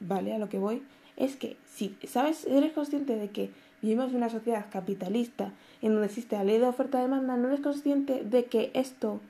¿vale? 0.00 0.34
A 0.34 0.38
lo 0.38 0.48
que 0.48 0.58
voy 0.58 0.82
es 1.16 1.36
que 1.36 1.56
si 1.66 1.96
sabes, 2.06 2.46
eres 2.46 2.72
consciente 2.72 3.16
de 3.16 3.30
que 3.30 3.50
vivimos 3.82 4.10
en 4.10 4.16
una 4.16 4.30
sociedad 4.30 4.66
capitalista 4.70 5.52
en 5.82 5.92
donde 5.92 6.06
existe 6.06 6.36
la 6.36 6.44
ley 6.44 6.58
de 6.58 6.66
oferta-demanda, 6.66 7.36
no 7.36 7.48
eres 7.48 7.60
consciente 7.60 8.24
de 8.24 8.44
que 8.46 8.70
esto 8.74 9.20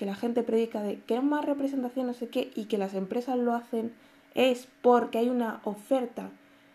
que 0.00 0.06
la 0.06 0.16
gente 0.16 0.42
predica 0.42 0.82
de 0.82 0.98
que 1.00 1.20
más 1.20 1.44
representación, 1.44 2.08
no 2.08 2.14
sé 2.14 2.28
qué, 2.28 2.50
y 2.56 2.64
que 2.64 2.78
las 2.78 2.94
empresas 2.94 3.38
lo 3.38 3.54
hacen, 3.54 3.92
es 4.34 4.66
porque 4.82 5.18
hay 5.18 5.28
una 5.28 5.60
oferta, 5.62 6.30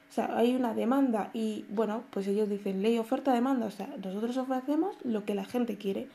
o 0.10 0.14
sea, 0.14 0.38
hay 0.38 0.56
una 0.56 0.74
demanda 0.74 1.32
y 1.34 1.66
bueno, 1.70 2.04
pues 2.12 2.28
ellos 2.28 2.48
dicen 2.48 2.82
ley 2.82 2.98
oferta-demanda, 2.98 3.66
o 3.66 3.72
sea, 3.72 3.90
nosotros 4.02 4.38
ofrecemos 4.38 4.96
lo 5.04 5.26
que 5.26 5.36
la 5.36 5.44
gente 5.44 5.76
quiere. 5.76 6.08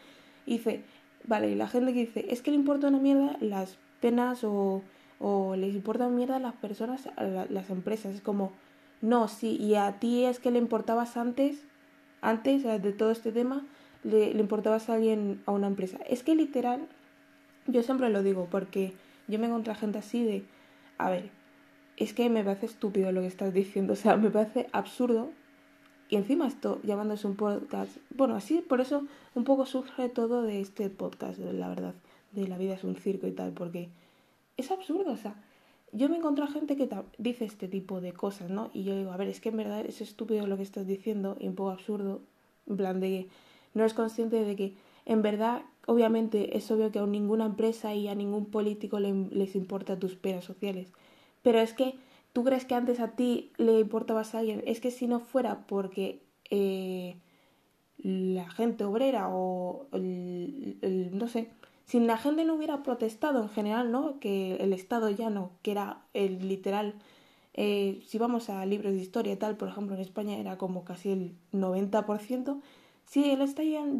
Y 0.47 0.59
dice, 0.59 0.85
vale, 1.26 1.50
y 1.50 1.55
la 1.55 1.69
gente 1.69 1.93
que 1.93 2.00
dice, 2.00 2.26
es 2.31 2.40
que 2.40 2.50
le 2.52 2.57
importa 2.57 2.88
una 2.88 2.99
mierda 2.99 3.37
las 3.40 3.76
penas 4.00 4.43
o 4.43 4.83
o 5.21 5.55
les 5.55 5.75
importa 5.75 6.09
mierda 6.09 6.37
a 6.37 6.40
las 6.40 6.55
personas, 6.55 7.07
a 7.17 7.25
las 7.25 7.71
empresas. 7.71 8.14
Es 8.17 8.21
como, 8.23 8.52
no, 9.02 9.29
sí, 9.29 9.57
y 9.61 9.75
a 9.75 9.93
ti 10.00 10.25
es 10.25 10.40
que 10.40 10.50
le 10.50 10.59
importabas 10.59 11.17
antes, 11.17 11.62
antes 12.23 12.64
de 12.64 12.93
todo 12.93 13.11
este 13.11 13.31
tema, 13.31 13.64
le, 14.02 14.33
le 14.33 14.40
importabas 14.40 14.88
a 14.88 14.95
alguien, 14.95 15.43
a 15.45 15.52
una 15.52 15.67
empresa. 15.67 15.99
Es 16.09 16.23
que 16.23 16.35
literal, 16.35 16.88
yo 17.73 17.83
siempre 17.83 18.11
lo 18.11 18.23
digo, 18.23 18.49
porque 18.50 18.95
yo 19.29 19.39
me 19.39 19.47
encontré 19.47 19.75
gente 19.75 19.99
así 19.99 20.25
de, 20.25 20.45
a 20.99 21.11
ver, 21.11 21.31
es 21.97 22.15
que 22.15 22.29
me 22.31 22.43
parece 22.43 22.67
estúpido 22.67 23.12
lo 23.12 23.21
que 23.21 23.27
estás 23.27 23.53
diciendo, 23.53 23.93
o 23.93 23.97
sea, 23.97 24.17
me 24.17 24.31
parece 24.31 24.69
absurdo. 24.73 25.31
Y 26.09 26.17
encima 26.17 26.49
esto 26.49 26.81
llamándose 26.83 27.27
un 27.29 27.37
podcast, 27.37 27.97
bueno, 28.17 28.35
así 28.35 28.65
por 28.69 28.81
eso 28.81 29.05
un 29.35 29.45
poco 29.45 29.65
surge 29.65 30.09
todo 30.09 30.43
de 30.43 30.61
este 30.61 30.91
podcast, 30.91 31.39
la 31.39 31.69
verdad, 31.69 31.95
de 32.33 32.49
la 32.49 32.59
vida 32.59 32.75
es 32.75 32.83
un 32.83 32.97
circo 32.97 33.29
y 33.29 33.33
tal, 33.33 33.53
porque 33.53 33.91
es 34.57 34.71
absurdo, 34.73 35.12
o 35.12 35.17
sea, 35.17 35.37
yo 35.93 36.09
me 36.09 36.17
encontré 36.17 36.47
gente 36.49 36.77
que 36.77 36.89
dice 37.19 37.45
este 37.45 37.69
tipo 37.69 38.00
de 38.00 38.12
cosas, 38.12 38.50
¿no? 38.50 38.71
Y 38.73 38.85
yo 38.85 38.97
digo, 38.97 39.12
a 39.12 39.17
ver, 39.17 39.29
es 39.29 39.41
que 39.41 39.50
en 39.50 39.57
verdad 39.57 39.85
es 39.87 40.00
estúpido 40.00 40.47
lo 40.47 40.57
que 40.57 40.62
estás 40.62 40.87
diciendo 40.87 41.37
y 41.39 41.47
un 41.49 41.55
poco 41.55 41.71
absurdo, 41.71 42.21
en 42.69 42.77
plan 42.77 43.00
de 43.00 43.09
que 43.09 43.29
no 43.75 43.83
eres 43.83 43.95
consciente 43.95 44.45
de 44.45 44.57
que 44.57 44.75
en 45.07 45.23
verdad 45.23 45.62
obviamente 45.87 46.57
es 46.57 46.71
obvio 46.71 46.91
que 46.91 46.99
a 46.99 47.07
ninguna 47.07 47.47
empresa 47.47 47.95
y 47.95 48.09
a 48.09 48.15
ningún 48.15 48.47
político 48.47 48.99
les 49.01 49.55
importa 49.55 49.99
tus 49.99 50.17
penas 50.17 50.45
sociales. 50.45 50.93
Pero 51.43 51.61
es 51.61 51.73
que 51.73 51.95
tú 52.33 52.45
crees 52.45 52.65
que 52.65 52.75
antes 52.75 53.01
a 53.01 53.09
ti 53.13 53.53
le 53.57 53.81
importabas 53.81 54.35
a 54.35 54.41
alguien. 54.41 54.63
Es 54.67 54.81
que 54.81 54.91
si 54.91 55.07
no 55.07 55.21
fuera 55.21 55.67
porque 55.67 56.23
eh, 56.51 57.17
la 57.99 58.49
gente 58.51 58.85
obrera 58.85 59.29
o 59.31 59.87
no 59.93 61.29
sé, 61.29 61.49
si 61.87 61.99
la 61.99 62.19
gente 62.19 62.45
no 62.45 62.55
hubiera 62.55 62.83
protestado 62.83 63.43
en 63.43 63.49
general, 63.49 63.91
¿no? 63.91 64.21
Que 64.21 64.57
el 64.57 64.73
Estado 64.73 65.11
ya 65.11 65.29
no, 65.29 65.51
que 65.63 65.73
era 65.73 66.03
el 66.15 66.49
literal. 66.49 66.95
Eh, 67.55 68.01
si 68.07 68.17
vamos 68.17 68.49
a 68.49 68.65
libros 68.65 68.93
de 68.93 69.01
historia 69.01 69.33
y 69.33 69.37
tal, 69.37 69.57
por 69.57 69.69
ejemplo, 69.69 69.97
en 69.97 70.01
España 70.01 70.39
era 70.39 70.57
como 70.57 70.85
casi 70.85 71.11
el 71.11 71.35
90%. 71.53 72.61
Si 73.11 73.29
el 73.29 73.45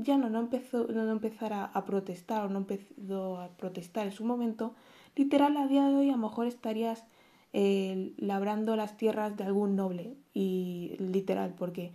ya 0.05 0.17
no, 0.19 0.39
empezó, 0.39 0.87
no 0.87 1.11
empezara 1.11 1.65
a 1.65 1.85
protestar 1.85 2.47
o 2.47 2.49
no 2.49 2.59
empezó 2.59 3.41
a 3.41 3.49
protestar 3.49 4.07
en 4.07 4.13
su 4.13 4.25
momento, 4.25 4.77
literal 5.17 5.57
a 5.57 5.67
día 5.67 5.89
de 5.89 5.97
hoy 5.97 6.11
a 6.11 6.13
lo 6.13 6.19
mejor 6.19 6.47
estarías 6.47 7.03
eh, 7.53 8.13
labrando 8.19 8.77
las 8.77 8.97
tierras 8.97 9.37
de 9.37 9.43
algún 9.43 9.75
noble. 9.75 10.15
Y 10.33 10.95
literal, 11.01 11.55
porque 11.59 11.91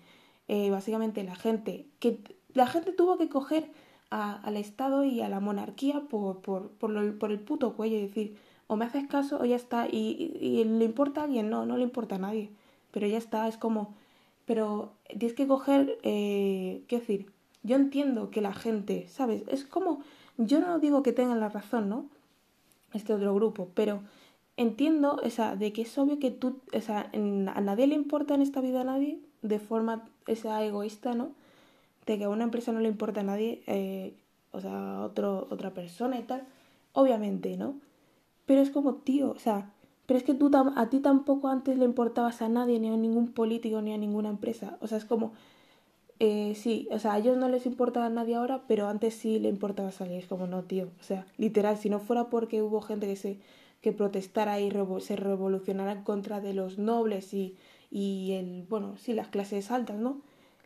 eh, 0.50 0.69
básicamente 0.72 1.24
la 1.24 1.36
gente, 1.36 1.86
que 2.00 2.19
la 2.53 2.67
gente 2.67 2.91
tuvo 2.91 3.17
que 3.17 3.29
coger 3.29 3.72
al 4.10 4.57
Estado 4.57 5.05
y 5.05 5.22
a 5.22 5.29
la 5.29 5.39
monarquía 5.39 6.01
por, 6.10 6.41
por, 6.41 6.72
por, 6.72 7.31
el 7.31 7.39
puto 7.39 7.77
cuello 7.77 7.95
y 7.95 8.01
decir, 8.01 8.38
o 8.67 8.75
me 8.75 8.84
haces 8.84 9.07
caso 9.07 9.39
o 9.39 9.45
ya 9.45 9.55
está, 9.55 9.88
y, 9.89 10.38
y, 10.41 10.65
le 10.65 10.84
importa 10.84 11.22
a 11.22 11.24
alguien, 11.24 11.50
no, 11.50 11.65
no 11.65 11.77
le 11.77 11.84
importa 11.84 12.15
a 12.15 12.19
nadie, 12.19 12.51
pero 12.91 13.07
ya 13.07 13.17
está, 13.17 13.48
es 13.48 13.57
como, 13.57 13.95
pero 14.45 14.93
tienes 15.07 15.33
que 15.33 15.47
coger, 15.47 15.97
eh, 16.03 16.83
¿qué 16.87 16.99
decir? 16.99 17.31
Yo 17.63 17.75
entiendo 17.75 18.29
que 18.29 18.41
la 18.41 18.53
gente, 18.53 19.07
¿sabes? 19.07 19.43
Es 19.47 19.65
como, 19.65 20.01
yo 20.37 20.59
no 20.59 20.79
digo 20.79 21.03
que 21.03 21.13
tengan 21.13 21.39
la 21.39 21.49
razón, 21.49 21.89
¿no? 21.89 22.05
Este 22.93 23.13
otro 23.13 23.33
grupo, 23.33 23.69
pero 23.73 24.01
entiendo, 24.57 25.19
o 25.23 25.29
sea, 25.29 25.55
de 25.55 25.73
que 25.73 25.81
es 25.81 25.97
obvio 25.97 26.19
que 26.19 26.31
tú, 26.31 26.61
o 26.73 26.81
sea, 26.81 27.11
a 27.11 27.61
nadie 27.61 27.87
le 27.87 27.95
importa 27.95 28.35
en 28.35 28.41
esta 28.41 28.61
vida 28.61 28.81
a 28.81 28.85
nadie, 28.85 29.19
de 29.41 29.59
forma 29.59 30.07
esa 30.27 30.63
egoísta, 30.63 31.13
¿no? 31.13 31.31
De 32.05 32.17
que 32.17 32.25
a 32.25 32.29
una 32.29 32.43
empresa 32.43 32.71
no 32.71 32.79
le 32.79 32.89
importa 32.89 33.21
a 33.21 33.23
nadie, 33.23 33.63
eh, 33.67 34.13
o 34.51 34.61
sea, 34.61 34.97
a 34.97 35.05
otro, 35.05 35.47
otra 35.49 35.73
persona 35.73 36.19
y 36.19 36.23
tal, 36.23 36.43
obviamente, 36.93 37.57
¿no? 37.57 37.75
Pero 38.45 38.61
es 38.61 38.69
como, 38.69 38.95
tío, 38.95 39.31
o 39.31 39.39
sea, 39.39 39.73
pero 40.05 40.17
es 40.17 40.24
que 40.24 40.33
tú 40.33 40.51
a 40.53 40.89
ti 40.89 41.00
tampoco 41.00 41.47
antes 41.50 41.77
le 41.77 41.85
importabas 41.85 42.41
a 42.41 42.50
nadie, 42.50 42.79
ni 42.79 42.89
a 42.89 42.97
ningún 42.97 43.31
político, 43.33 43.81
ni 43.81 43.93
a 43.93 43.97
ninguna 43.97 44.29
empresa. 44.29 44.77
O 44.81 44.88
sea, 44.88 44.97
es 44.97 45.05
como, 45.05 45.33
eh, 46.19 46.53
sí, 46.55 46.88
o 46.91 47.00
sea, 47.00 47.13
a 47.13 47.17
ellos 47.19 47.38
no 47.38 47.50
les 47.50 47.65
importa 47.65 48.05
a 48.05 48.09
nadie 48.09 48.35
ahora, 48.35 48.63
pero 48.67 48.88
antes 48.88 49.15
sí 49.15 49.39
le 49.39 49.50
importaba 49.50 49.89
a 49.89 50.03
alguien. 50.03 50.19
Es 50.19 50.27
como, 50.27 50.47
no, 50.47 50.63
tío. 50.63 50.89
O 51.00 51.03
sea, 51.03 51.25
literal, 51.38 51.77
si 51.77 51.89
no 51.89 52.00
fuera 52.00 52.29
porque 52.29 52.62
hubo 52.62 52.81
gente 52.81 53.07
que 53.07 53.15
se 53.15 53.39
que 53.85 53.93
protestara 53.93 54.59
y 54.59 54.71
se 55.00 55.15
revolucionara 55.15 55.91
en 55.91 56.01
contra 56.01 56.41
de 56.41 56.55
los 56.55 56.79
nobles 56.79 57.35
y, 57.35 57.55
y 57.91 58.31
el, 58.31 58.63
bueno, 58.67 58.97
sí, 58.97 59.13
las 59.13 59.27
clases 59.27 59.69
altas, 59.69 59.97
¿no? 60.00 60.21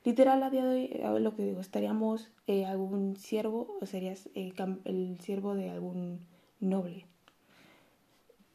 Literal, 0.06 0.42
a 0.42 0.50
día 0.50 0.64
de 0.64 0.74
hoy, 0.74 0.90
eh, 0.94 1.20
lo 1.20 1.36
que 1.36 1.44
digo, 1.44 1.60
estaríamos 1.60 2.32
eh, 2.48 2.66
algún 2.66 3.18
siervo, 3.18 3.78
o 3.82 3.86
serías 3.86 4.30
eh, 4.36 4.54
el 4.86 5.18
siervo 5.20 5.54
de 5.56 5.70
algún 5.70 6.22
noble. 6.62 7.09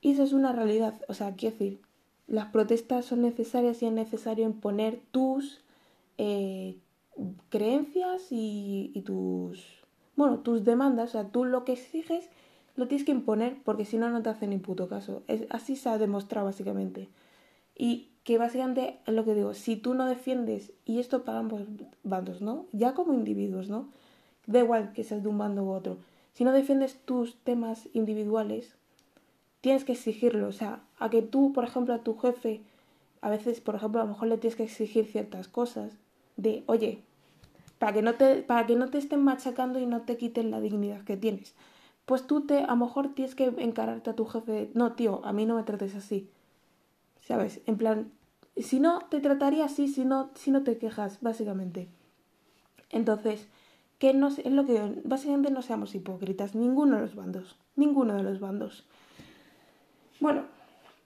Y 0.04 0.11
eso 0.11 0.23
es 0.23 0.34
una 0.34 0.52
realidad, 0.52 1.00
o 1.08 1.14
sea, 1.14 1.34
quiero 1.34 1.56
decir, 1.56 1.80
las 2.26 2.49
protestas 2.49 3.06
son 3.06 3.23
necesarias 3.23 3.82
y 3.82 3.87
es 3.87 3.92
necesario 3.92 4.44
imponer 4.44 5.00
tus 5.12 5.62
eh, 6.18 6.76
creencias 7.49 8.26
y, 8.28 9.02
tus, 9.06 9.64
bueno, 10.14 10.40
tus 10.40 10.62
demandas, 10.62 11.08
o 11.08 11.12
sea, 11.12 11.28
tú 11.28 11.46
lo 11.46 11.64
que 11.64 11.73
exiges 11.73 12.28
lo 12.76 12.87
tienes 12.87 13.06
que 13.06 13.12
imponer 13.12 13.56
porque 13.64 13.87
si 13.87 13.96
no, 13.96 14.11
no 14.11 14.23
te 14.23 14.28
hacen 14.28 14.50
ni 14.50 14.58
puto 14.58 14.88
caso. 14.90 15.23
Es, 15.26 15.46
así 15.49 15.75
se 15.75 15.88
ha 15.88 15.96
demostrado 15.96 16.44
básicamente. 16.44 17.08
Y 17.75 18.11
que 18.25 18.37
básicamente 18.37 18.99
es 19.06 19.14
lo 19.14 19.25
que 19.25 19.34
digo, 19.34 19.54
si 19.54 19.76
tú 19.76 19.94
no 19.94 20.04
defiendes, 20.04 20.75
y 20.84 20.99
esto 20.99 21.25
para 21.25 21.38
ambos 21.38 21.62
bandos, 22.02 22.42
¿no? 22.42 22.66
Ya 22.73 22.92
como 22.92 23.14
individuos, 23.14 23.70
¿no? 23.70 23.88
Da 24.46 24.58
igual 24.58 24.92
que 24.92 25.02
seas 25.02 25.23
de 25.23 25.30
un 25.30 25.38
bando 25.38 25.64
u 25.64 25.70
otro. 25.70 25.96
Si 26.34 26.44
no 26.44 26.52
defiendes 26.52 26.99
tus 27.06 27.37
temas 27.37 27.88
individuales, 27.94 28.76
tienes 29.64 29.85
que 29.85 29.92
exigirlo. 29.92 30.47
O 30.47 30.52
sea, 30.52 30.80
a 30.99 31.11
que 31.11 31.23
tú, 31.23 31.52
por 31.52 31.64
ejemplo, 31.64 31.94
a 31.94 32.04
tu 32.04 32.16
jefe, 32.16 32.61
a 33.21 33.30
veces, 33.30 33.61
por 33.61 33.75
ejemplo, 33.75 34.00
a 34.00 34.04
lo 34.04 34.11
mejor 34.11 34.28
le 34.28 34.38
tienes 34.38 34.56
que 34.56 34.64
exigir 34.64 35.06
ciertas 35.06 35.49
cosas. 35.49 35.92
De, 36.37 36.62
oye, 36.66 37.00
para 37.78 37.92
que 37.92 38.02
no 38.02 38.14
te, 38.14 38.42
para 38.42 38.66
que 38.66 38.76
no 38.76 38.90
te 38.90 38.99
estén 38.99 39.23
machacando 39.23 39.78
y 39.78 39.87
no 39.87 40.02
te 40.02 40.16
quiten 40.16 40.50
la 40.50 40.61
dignidad 40.61 41.02
que 41.02 41.16
tienes 41.16 41.54
pues 42.06 42.26
tú 42.26 42.42
te, 42.42 42.59
a 42.59 42.68
lo 42.68 42.76
mejor 42.76 43.14
tienes 43.14 43.35
que 43.35 43.47
encararte 43.59 44.11
a 44.11 44.16
tu 44.16 44.26
jefe, 44.26 44.71
no, 44.75 44.92
tío, 44.92 45.25
a 45.25 45.33
mí 45.33 45.47
no 45.47 45.56
me 45.56 45.62
trates 45.62 45.94
así. 45.94 46.28
¿Sabes? 47.23 47.62
En 47.66 47.78
plan, 47.78 48.12
si 48.56 48.78
no, 48.78 49.00
te 49.09 49.21
trataría 49.21 49.64
así, 49.64 49.88
si 49.88 50.04
no, 50.04 50.30
si 50.35 50.50
no 50.50 50.62
te 50.62 50.76
quejas, 50.76 51.18
básicamente. 51.23 51.88
Entonces, 52.90 53.49
que 53.99 54.12
no 54.12 54.28
es 54.28 54.44
lo 54.44 54.66
que 54.66 55.00
básicamente 55.04 55.50
no 55.50 55.62
seamos 55.62 55.94
hipócritas, 55.94 56.54
ninguno 56.54 56.97
de 56.97 57.02
los 57.02 57.14
bandos, 57.14 57.56
ninguno 57.76 58.14
de 58.14 58.23
los 58.23 58.40
bandos. 58.40 58.85
Bueno, 60.24 60.46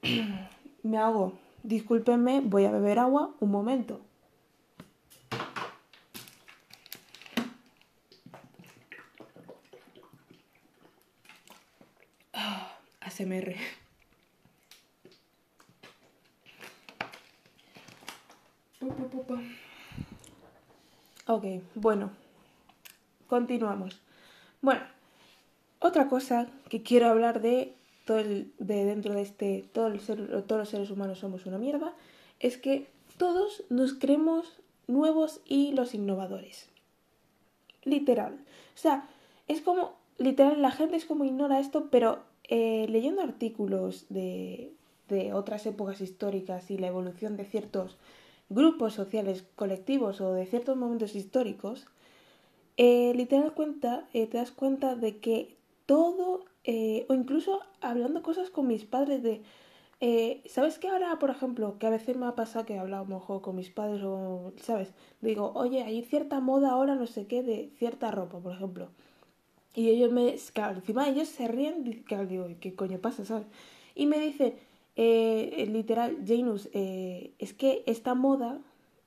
me 0.84 0.96
hago, 0.96 1.32
discúlpenme, 1.64 2.40
voy 2.40 2.66
a 2.66 2.70
beber 2.70 3.00
agua 3.00 3.34
un 3.40 3.50
momento. 3.50 4.00
ASMR. 13.00 13.56
Ok, 21.26 21.44
bueno, 21.74 22.12
continuamos. 23.26 24.00
Bueno, 24.62 24.82
otra 25.80 26.06
cosa 26.08 26.46
que 26.68 26.84
quiero 26.84 27.08
hablar 27.08 27.40
de 27.40 27.74
de 28.16 28.52
dentro 28.58 29.14
de 29.14 29.22
este 29.22 29.64
todo 29.72 29.88
el 29.88 30.00
ser, 30.00 30.42
todos 30.44 30.60
los 30.60 30.68
seres 30.68 30.90
humanos 30.90 31.18
somos 31.18 31.46
una 31.46 31.58
mierda 31.58 31.94
es 32.40 32.56
que 32.56 32.86
todos 33.16 33.64
nos 33.68 33.94
creemos 33.94 34.60
nuevos 34.86 35.40
y 35.44 35.72
los 35.72 35.94
innovadores. 35.94 36.68
Literal. 37.84 38.34
O 38.74 38.78
sea, 38.78 39.08
es 39.48 39.60
como 39.60 39.94
literal 40.18 40.60
la 40.62 40.70
gente 40.70 40.96
es 40.96 41.04
como 41.04 41.24
ignora 41.24 41.60
esto, 41.60 41.88
pero 41.90 42.20
eh, 42.48 42.86
leyendo 42.88 43.22
artículos 43.22 44.06
de, 44.08 44.72
de 45.08 45.32
otras 45.32 45.66
épocas 45.66 46.00
históricas 46.00 46.70
y 46.70 46.78
la 46.78 46.88
evolución 46.88 47.36
de 47.36 47.44
ciertos 47.44 47.96
grupos 48.48 48.94
sociales 48.94 49.44
colectivos 49.56 50.20
o 50.20 50.32
de 50.32 50.46
ciertos 50.46 50.76
momentos 50.76 51.14
históricos, 51.14 51.86
eh, 52.76 53.12
literal 53.14 53.54
cuenta, 53.54 54.08
eh, 54.12 54.26
te 54.26 54.38
das 54.38 54.50
cuenta 54.50 54.94
de 54.94 55.18
que 55.18 55.56
todo, 55.86 56.44
eh, 56.70 57.06
o 57.08 57.14
incluso 57.14 57.60
hablando 57.80 58.22
cosas 58.22 58.50
con 58.50 58.66
mis 58.66 58.84
padres 58.84 59.22
de, 59.22 59.40
eh, 60.00 60.42
¿sabes 60.46 60.78
qué 60.78 60.88
ahora, 60.88 61.18
por 61.18 61.30
ejemplo, 61.30 61.78
que 61.78 61.86
a 61.86 61.90
veces 61.90 62.14
me 62.18 62.26
ha 62.26 62.34
pasado 62.34 62.66
que 62.66 62.74
he 62.74 62.78
hablado 62.78 63.06
mejor 63.06 63.40
con 63.40 63.56
mis 63.56 63.70
padres 63.70 64.02
o, 64.04 64.52
¿sabes? 64.58 64.92
Digo, 65.22 65.52
oye, 65.54 65.82
hay 65.82 66.02
cierta 66.02 66.40
moda 66.40 66.72
ahora, 66.72 66.94
no 66.94 67.06
sé 67.06 67.26
qué, 67.26 67.42
de 67.42 67.70
cierta 67.78 68.10
ropa, 68.10 68.38
por 68.38 68.52
ejemplo. 68.52 68.90
Y 69.74 69.88
ellos 69.88 70.12
me, 70.12 70.36
claro, 70.52 70.76
encima 70.76 71.08
ellos 71.08 71.28
se 71.28 71.48
ríen, 71.48 72.04
claro, 72.06 72.26
digo, 72.26 72.46
¿qué 72.60 72.74
coño 72.74 72.98
pasa? 72.98 73.22
Y 73.94 74.04
me 74.04 74.18
dice, 74.18 74.58
eh, 74.96 75.66
literal, 75.72 76.18
Janus, 76.26 76.68
eh, 76.74 77.32
es 77.38 77.54
que 77.54 77.82
esta 77.86 78.14
moda, 78.14 78.60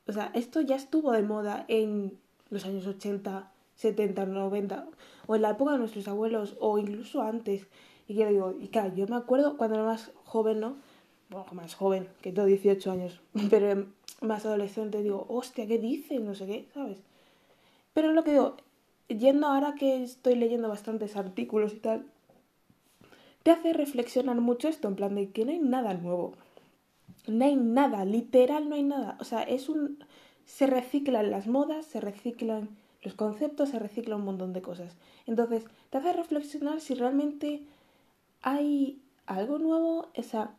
o 0.08 0.14
sea, 0.14 0.32
esto 0.34 0.62
ya 0.62 0.78
estuvo 0.78 1.12
de 1.12 1.22
moda 1.22 1.66
en 1.68 2.18
los 2.50 2.66
años 2.66 2.88
80, 2.88 3.52
70, 3.82 4.26
90, 4.28 4.86
o 5.28 5.36
en 5.36 5.42
la 5.42 5.52
época 5.52 5.72
de 5.72 5.80
nuestros 5.80 6.08
abuelos, 6.08 6.56
o 6.60 6.78
incluso 6.78 7.22
antes. 7.24 7.66
Y 8.08 8.14
yo 8.14 8.30
digo, 8.30 8.56
y 8.60 8.68
claro, 8.68 8.94
yo 8.96 9.08
me 9.08 9.16
acuerdo 9.16 9.58
cuando 9.58 9.78
era 9.78 9.86
más 9.86 10.12
joven, 10.24 10.60
¿no? 10.60 10.76
Bueno, 11.30 11.48
más 11.54 11.74
joven, 11.74 12.08
que 12.22 12.32
tengo 12.32 12.48
18 12.48 12.92
años, 12.92 13.22
pero 13.50 13.88
más 14.22 14.46
adolescente, 14.46 15.02
digo, 15.02 15.26
hostia, 15.30 15.66
¿qué 15.68 15.80
dices? 15.80 16.22
No 16.22 16.36
sé 16.36 16.46
qué, 16.46 16.68
¿sabes? 16.74 17.00
Pero 17.94 18.12
lo 18.14 18.24
que 18.24 18.32
digo, 18.32 18.58
yendo 19.08 19.48
ahora 19.48 19.74
que 19.76 20.04
estoy 20.04 20.36
leyendo 20.36 20.70
bastantes 20.70 21.16
artículos 21.16 21.74
y 21.74 21.78
tal, 21.78 22.06
te 23.44 23.52
hace 23.52 23.74
reflexionar 23.74 24.40
mucho 24.40 24.68
esto, 24.68 24.88
en 24.88 24.96
plan 24.96 25.16
de 25.16 25.32
que 25.32 25.46
no 25.46 25.52
hay 25.52 25.60
nada 25.60 25.96
nuevo. 25.96 26.34
No 27.28 27.46
hay 27.46 27.56
nada, 27.56 28.06
literal 28.06 28.70
no 28.70 28.76
hay 28.76 28.84
nada. 28.84 29.18
O 29.20 29.24
sea, 29.24 29.42
es 29.42 29.70
un... 29.70 30.04
Se 30.46 30.68
reciclan 30.68 31.32
las 31.32 31.48
modas, 31.48 31.86
se 31.86 32.02
reciclan 32.02 32.70
los 33.02 33.14
conceptos, 33.16 33.70
se 33.70 33.80
recicla 33.80 34.16
un 34.16 34.26
montón 34.26 34.54
de 34.54 34.62
cosas. 34.62 34.96
Entonces, 35.26 35.66
te 35.90 35.98
hace 35.98 36.14
reflexionar 36.14 36.82
si 36.82 36.94
realmente 36.94 37.62
hay 38.42 39.02
algo 39.26 39.58
nuevo, 39.58 40.10
o 40.16 40.24
sea, 40.24 40.52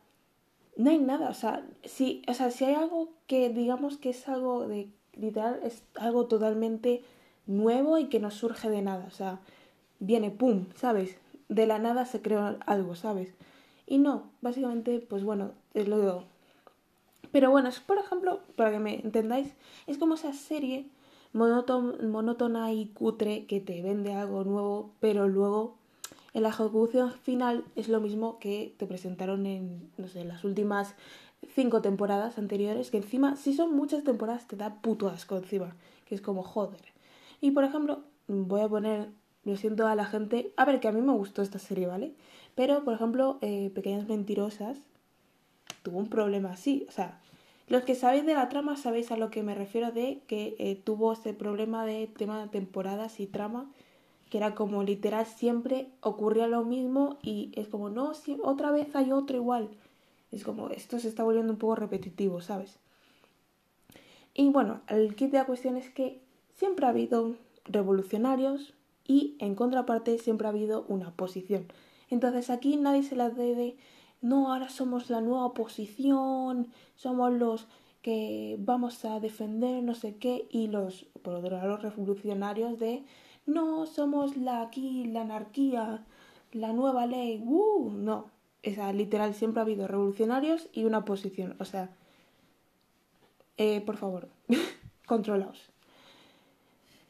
no 0.75 0.89
hay 0.89 0.97
nada, 0.97 1.29
o 1.29 1.33
sea, 1.33 1.65
si, 1.83 2.21
o 2.27 2.33
sea, 2.33 2.51
si 2.51 2.65
hay 2.65 2.75
algo 2.75 3.09
que 3.27 3.49
digamos 3.49 3.97
que 3.97 4.09
es 4.09 4.27
algo 4.27 4.67
de 4.67 4.89
literal, 5.15 5.59
es 5.63 5.83
algo 5.95 6.25
totalmente 6.25 7.03
nuevo 7.45 7.97
y 7.97 8.05
que 8.05 8.19
no 8.19 8.31
surge 8.31 8.69
de 8.69 8.81
nada, 8.81 9.05
o 9.07 9.11
sea, 9.11 9.39
viene, 9.99 10.31
¡pum!, 10.31 10.65
¿sabes? 10.75 11.17
De 11.49 11.67
la 11.67 11.79
nada 11.79 12.05
se 12.05 12.21
creó 12.21 12.57
algo, 12.65 12.95
¿sabes? 12.95 13.33
Y 13.85 13.99
no, 13.99 14.23
básicamente, 14.41 14.99
pues 14.99 15.23
bueno, 15.23 15.51
es 15.73 15.87
lo 15.87 15.97
de... 15.99 16.23
Pero 17.31 17.51
bueno, 17.51 17.69
es 17.69 17.79
por 17.79 17.97
ejemplo, 17.97 18.41
para 18.55 18.71
que 18.71 18.79
me 18.79 18.95
entendáis, 18.95 19.53
es 19.87 19.97
como 19.97 20.15
esa 20.15 20.33
serie 20.33 20.85
monótona 21.33 22.71
y 22.71 22.87
cutre 22.87 23.45
que 23.45 23.59
te 23.59 23.81
vende 23.81 24.13
algo 24.13 24.43
nuevo, 24.43 24.91
pero 24.99 25.27
luego 25.27 25.75
en 26.33 26.43
la 26.43 26.49
ejecución 26.49 27.11
final 27.11 27.63
es 27.75 27.89
lo 27.89 27.99
mismo 27.99 28.39
que 28.39 28.73
te 28.77 28.87
presentaron 28.87 29.45
en, 29.45 29.91
no 29.97 30.07
sé, 30.07 30.23
las 30.25 30.43
últimas 30.43 30.95
cinco 31.53 31.81
temporadas 31.81 32.37
anteriores, 32.37 32.89
que 32.89 32.97
encima, 32.97 33.35
si 33.35 33.53
son 33.53 33.75
muchas 33.75 34.03
temporadas, 34.03 34.47
te 34.47 34.55
da 34.55 34.81
puto 34.81 35.09
asco 35.09 35.37
encima, 35.37 35.75
que 36.05 36.15
es 36.15 36.21
como 36.21 36.43
joder. 36.43 36.81
Y 37.41 37.51
por 37.51 37.63
ejemplo, 37.63 38.03
voy 38.27 38.61
a 38.61 38.69
poner, 38.69 39.09
lo 39.43 39.55
siento 39.57 39.87
a 39.87 39.95
la 39.95 40.05
gente, 40.05 40.53
a 40.55 40.65
ver, 40.65 40.79
que 40.79 40.87
a 40.87 40.91
mí 40.91 41.01
me 41.01 41.13
gustó 41.13 41.41
esta 41.41 41.59
serie, 41.59 41.87
¿vale? 41.87 42.13
Pero, 42.55 42.83
por 42.83 42.93
ejemplo, 42.93 43.37
eh, 43.41 43.71
Pequeñas 43.73 44.07
Mentirosas 44.07 44.77
tuvo 45.81 45.99
un 45.99 46.07
problema 46.07 46.51
así, 46.51 46.85
o 46.87 46.91
sea, 46.91 47.19
los 47.67 47.83
que 47.83 47.95
sabéis 47.95 48.25
de 48.25 48.33
la 48.33 48.49
trama 48.49 48.75
sabéis 48.75 49.11
a 49.11 49.17
lo 49.17 49.29
que 49.29 49.43
me 49.43 49.55
refiero 49.55 49.91
de 49.91 50.21
que 50.27 50.55
eh, 50.59 50.75
tuvo 50.75 51.13
este 51.13 51.33
problema 51.33 51.85
de 51.85 52.07
tema 52.07 52.41
de 52.41 52.49
temporadas 52.49 53.19
y 53.19 53.27
trama, 53.27 53.71
que 54.29 54.37
era 54.37 54.55
como 54.55 54.83
literal 54.83 55.25
siempre 55.25 55.87
ocurría 56.01 56.47
lo 56.47 56.63
mismo 56.63 57.17
y 57.21 57.51
es 57.55 57.67
como, 57.67 57.89
no, 57.89 58.13
si, 58.13 58.37
otra 58.43 58.71
vez 58.71 58.95
hay 58.95 59.11
otro 59.11 59.37
igual. 59.37 59.69
Es 60.31 60.43
como, 60.43 60.69
esto 60.69 60.99
se 60.99 61.07
está 61.07 61.23
volviendo 61.23 61.53
un 61.53 61.59
poco 61.59 61.75
repetitivo, 61.75 62.41
¿sabes? 62.41 62.79
Y 64.33 64.49
bueno, 64.49 64.81
el 64.87 65.15
kit 65.15 65.31
de 65.31 65.37
la 65.37 65.45
cuestión 65.45 65.77
es 65.77 65.89
que 65.89 66.19
siempre 66.55 66.85
ha 66.85 66.89
habido 66.89 67.35
revolucionarios 67.65 68.73
y 69.07 69.35
en 69.39 69.55
contraparte 69.55 70.17
siempre 70.17 70.47
ha 70.47 70.49
habido 70.49 70.85
una 70.87 71.09
oposición. 71.09 71.67
Entonces 72.09 72.49
aquí 72.49 72.77
nadie 72.77 73.03
se 73.03 73.15
la 73.15 73.29
debe 73.29 73.75
no, 74.23 74.53
ahora 74.53 74.69
somos 74.69 75.09
la 75.09 75.19
nueva 75.19 75.45
oposición, 75.45 76.69
somos 76.95 77.33
los 77.33 77.67
que 78.01 78.55
vamos 78.57 79.03
a 79.05 79.19
defender 79.19 79.83
no 79.83 79.95
sé 79.95 80.15
qué, 80.15 80.47
y 80.49 80.67
los, 80.67 81.03
por 81.21 81.35
otro 81.35 81.57
lado, 81.57 81.67
los 81.67 81.81
revolucionarios 81.81 82.79
de, 82.79 83.03
no, 83.45 83.85
somos 83.85 84.37
la 84.37 84.61
aquí, 84.61 85.05
la 85.05 85.21
anarquía, 85.21 86.05
la 86.53 86.71
nueva 86.71 87.05
ley, 87.05 87.43
uh, 87.45 87.91
no. 87.91 88.31
Esa, 88.61 88.93
literal, 88.93 89.33
siempre 89.33 89.59
ha 89.59 89.63
habido 89.63 89.87
revolucionarios 89.87 90.69
y 90.71 90.85
una 90.85 90.99
oposición. 90.99 91.57
O 91.59 91.65
sea, 91.65 91.89
eh, 93.57 93.81
por 93.81 93.97
favor, 93.97 94.29
controlaos. 95.05 95.69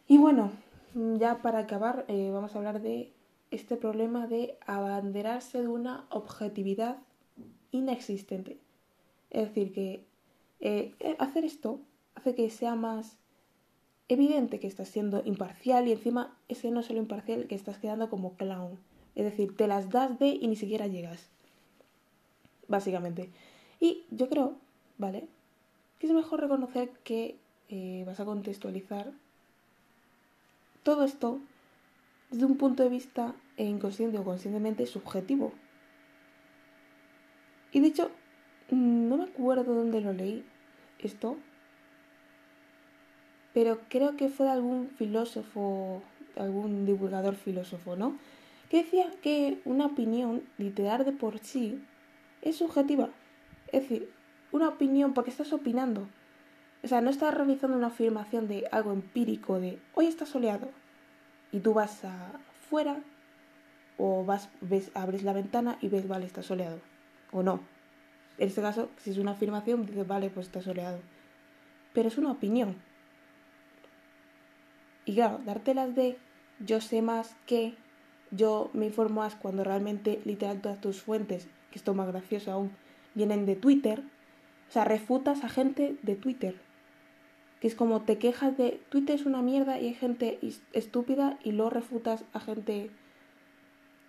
Y 0.07 0.17
bueno, 0.17 0.51
ya 0.95 1.43
para 1.43 1.59
acabar, 1.59 2.05
eh, 2.07 2.31
vamos 2.33 2.55
a 2.55 2.57
hablar 2.57 2.81
de 2.81 3.13
este 3.53 3.77
problema 3.77 4.27
de 4.27 4.57
abanderarse 4.65 5.61
de 5.61 5.67
una 5.67 6.05
objetividad 6.09 6.97
inexistente. 7.71 8.57
Es 9.29 9.47
decir, 9.49 9.71
que 9.73 10.03
eh, 10.59 10.93
hacer 11.19 11.45
esto 11.45 11.79
hace 12.15 12.33
que 12.35 12.49
sea 12.49 12.75
más 12.75 13.15
evidente 14.07 14.59
que 14.59 14.67
estás 14.67 14.89
siendo 14.89 15.21
imparcial 15.25 15.87
y 15.87 15.91
encima 15.91 16.35
ese 16.49 16.71
no 16.71 16.83
solo 16.83 16.99
imparcial, 16.99 17.47
que 17.47 17.55
estás 17.55 17.77
quedando 17.77 18.09
como 18.09 18.33
clown. 18.33 18.79
Es 19.15 19.23
decir, 19.23 19.55
te 19.55 19.67
las 19.67 19.89
das 19.89 20.17
de 20.19 20.27
y 20.27 20.47
ni 20.47 20.55
siquiera 20.55 20.87
llegas. 20.87 21.29
Básicamente. 22.67 23.29
Y 23.79 24.03
yo 24.09 24.29
creo, 24.29 24.55
¿vale? 24.97 25.27
Que 25.99 26.07
es 26.07 26.13
mejor 26.13 26.41
reconocer 26.41 26.89
que 27.03 27.37
eh, 27.69 28.03
vas 28.07 28.19
a 28.19 28.25
contextualizar 28.25 29.11
todo 30.83 31.03
esto 31.05 31.39
desde 32.33 32.47
un 32.47 32.57
punto 32.57 32.81
de 32.81 32.89
vista 32.89 33.35
inconsciente 33.57 34.17
o 34.17 34.23
conscientemente 34.23 34.87
subjetivo. 34.87 35.53
Y 37.71 37.79
de 37.79 37.87
hecho, 37.87 38.09
no 38.71 39.17
me 39.17 39.25
acuerdo 39.25 39.75
dónde 39.75 40.01
lo 40.01 40.13
leí 40.13 40.43
esto, 40.97 41.37
pero 43.53 43.81
creo 43.87 44.17
que 44.17 44.29
fue 44.29 44.47
de 44.47 44.53
algún 44.53 44.89
filósofo, 44.89 46.01
algún 46.35 46.87
divulgador 46.87 47.35
filósofo, 47.35 47.95
¿no? 47.95 48.17
Que 48.67 48.77
decía 48.77 49.11
que 49.21 49.61
una 49.63 49.85
opinión 49.85 50.41
literal 50.57 51.05
de 51.05 51.11
por 51.11 51.37
sí 51.37 51.83
es 52.41 52.55
subjetiva. 52.55 53.09
Es 53.71 53.83
decir, 53.83 54.09
una 54.51 54.69
opinión 54.69 55.13
porque 55.13 55.29
estás 55.29 55.53
opinando. 55.53 56.07
O 56.83 56.87
sea, 56.87 56.99
no 57.01 57.11
estás 57.11 57.31
realizando 57.35 57.77
una 57.77 57.87
afirmación 57.87 58.47
de 58.47 58.67
algo 58.71 58.91
empírico 58.91 59.59
de 59.59 59.77
hoy 59.93 60.07
está 60.07 60.25
soleado 60.25 60.71
y 61.53 61.59
tú 61.59 61.73
vas 61.73 62.03
afuera 62.03 63.01
o 63.97 64.25
vas, 64.25 64.49
ves, 64.59 64.91
abres 64.95 65.23
la 65.23 65.33
ventana 65.33 65.77
y 65.79 65.87
ves, 65.87 66.07
vale, 66.07 66.25
está 66.25 66.41
soleado. 66.41 66.79
O 67.31 67.43
no. 67.43 67.61
En 68.39 68.47
este 68.47 68.61
caso, 68.61 68.89
si 68.97 69.11
es 69.11 69.19
una 69.19 69.31
afirmación, 69.31 69.85
dices, 69.85 70.07
vale, 70.07 70.31
pues 70.31 70.47
está 70.47 70.63
soleado. 70.63 70.99
Pero 71.93 72.07
es 72.07 72.17
una 72.17 72.31
opinión. 72.31 72.75
Y 75.05 75.13
claro, 75.13 75.39
dártelas 75.45 75.95
de 75.95 76.17
yo 76.59 76.81
sé 76.81 77.03
más 77.03 77.35
que 77.45 77.75
yo 78.31 78.71
me 78.73 78.87
informo 78.87 79.21
más 79.21 79.35
cuando 79.35 79.63
realmente 79.63 80.21
literal 80.25 80.59
todas 80.59 80.81
tus 80.81 81.01
fuentes, 81.01 81.47
que 81.69 81.77
esto 81.77 81.93
más 81.93 82.07
gracioso 82.07 82.51
aún, 82.51 82.71
vienen 83.13 83.45
de 83.45 83.55
Twitter. 83.55 84.01
O 84.69 84.71
sea, 84.71 84.85
refutas 84.85 85.43
a 85.43 85.49
gente 85.49 85.97
de 86.01 86.15
Twitter. 86.15 86.55
Que 87.63 87.69
es 87.69 87.75
como 87.75 88.01
te 88.01 88.17
quejas 88.17 88.57
de 88.57 88.81
Twitter 88.89 89.15
es 89.15 89.25
una 89.25 89.41
mierda 89.41 89.79
y 89.79 89.87
hay 89.87 89.93
gente 89.93 90.37
estúpida 90.73 91.39
y 91.45 91.53
luego 91.53 91.69
refutas 91.69 92.25
a 92.33 92.41
gente 92.41 92.91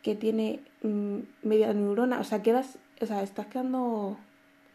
que 0.02 0.16
tiene 0.16 0.58
mm, 0.82 1.18
media 1.44 1.72
neurona. 1.72 2.18
O 2.18 2.24
sea, 2.24 2.42
quedas, 2.42 2.80
o 3.00 3.06
sea, 3.06 3.22
estás 3.22 3.46
quedando, 3.46 4.16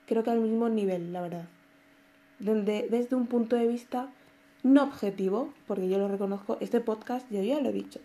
creo 0.05 0.23
que 0.23 0.29
al 0.29 0.39
mismo 0.39 0.69
nivel, 0.69 1.11
la 1.11 1.19
verdad. 1.19 1.49
Donde, 2.39 2.87
desde 2.89 3.17
un 3.17 3.27
punto 3.27 3.57
de 3.57 3.67
vista 3.67 4.13
no 4.63 4.83
objetivo, 4.83 5.53
porque 5.67 5.89
yo 5.89 5.97
lo 5.97 6.07
reconozco, 6.07 6.55
este 6.61 6.79
podcast 6.79 7.29
yo 7.29 7.43
ya 7.43 7.59
lo 7.59 7.67
he 7.67 7.73
dicho. 7.73 7.99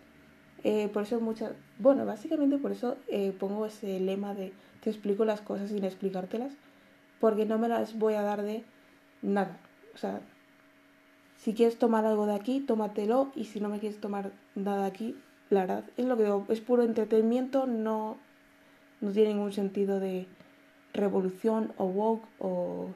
Eh, 0.65 0.89
por 0.93 1.05
eso 1.05 1.21
muchas, 1.21 1.53
bueno, 1.79 2.05
básicamente 2.05 2.59
por 2.59 2.73
eso 2.73 2.97
eh, 3.07 3.33
pongo 3.39 3.67
ese 3.67 4.01
lema 4.01 4.35
de 4.35 4.53
te 4.81 4.91
explico 4.91 5.25
las 5.25 5.41
cosas 5.41 5.71
sin 5.71 5.85
explicártelas, 5.85 6.53
porque 7.21 7.47
no 7.47 7.59
me 7.59 7.69
las 7.69 7.97
voy 7.97 8.15
a 8.15 8.23
dar 8.23 8.43
de 8.43 8.65
nada. 9.23 9.57
O 9.95 9.99
sea, 9.99 10.21
si 11.45 11.53
quieres 11.53 11.79
tomar 11.79 12.07
algo 12.07 12.25
de 12.25 12.35
aquí, 12.35 12.61
tómatelo. 12.61 13.31
Y 13.37 13.45
si 13.45 13.61
no 13.61 13.69
me 13.69 13.79
quieres 13.79 14.01
tomar 14.01 14.33
nada 14.55 14.83
de 14.83 14.87
aquí, 14.87 15.17
la 15.51 15.61
verdad, 15.61 15.85
es 15.99 16.07
lo 16.07 16.17
que 16.17 16.23
digo, 16.23 16.47
es 16.49 16.63
puro 16.63 16.85
entretenimiento, 16.85 17.67
no, 17.67 18.17
no 19.03 19.13
tiene 19.13 19.35
ningún 19.35 19.53
sentido 19.53 20.01
de 20.01 20.27
revolución 20.95 21.75
o 21.77 21.85
woke 21.85 22.27
o, 22.39 22.89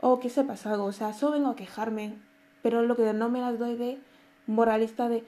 o 0.00 0.20
que 0.20 0.30
sepas 0.30 0.64
algo. 0.64 0.84
O 0.84 0.92
sea, 0.92 1.12
solo 1.12 1.32
vengo 1.32 1.50
a 1.50 1.56
quejarme, 1.56 2.14
pero 2.62 2.80
es 2.80 2.88
lo 2.88 2.96
que 2.96 3.12
no 3.12 3.28
me 3.28 3.42
las 3.42 3.58
doy 3.58 3.76
de 3.76 3.98
moralista 4.46 5.10
de 5.10 5.22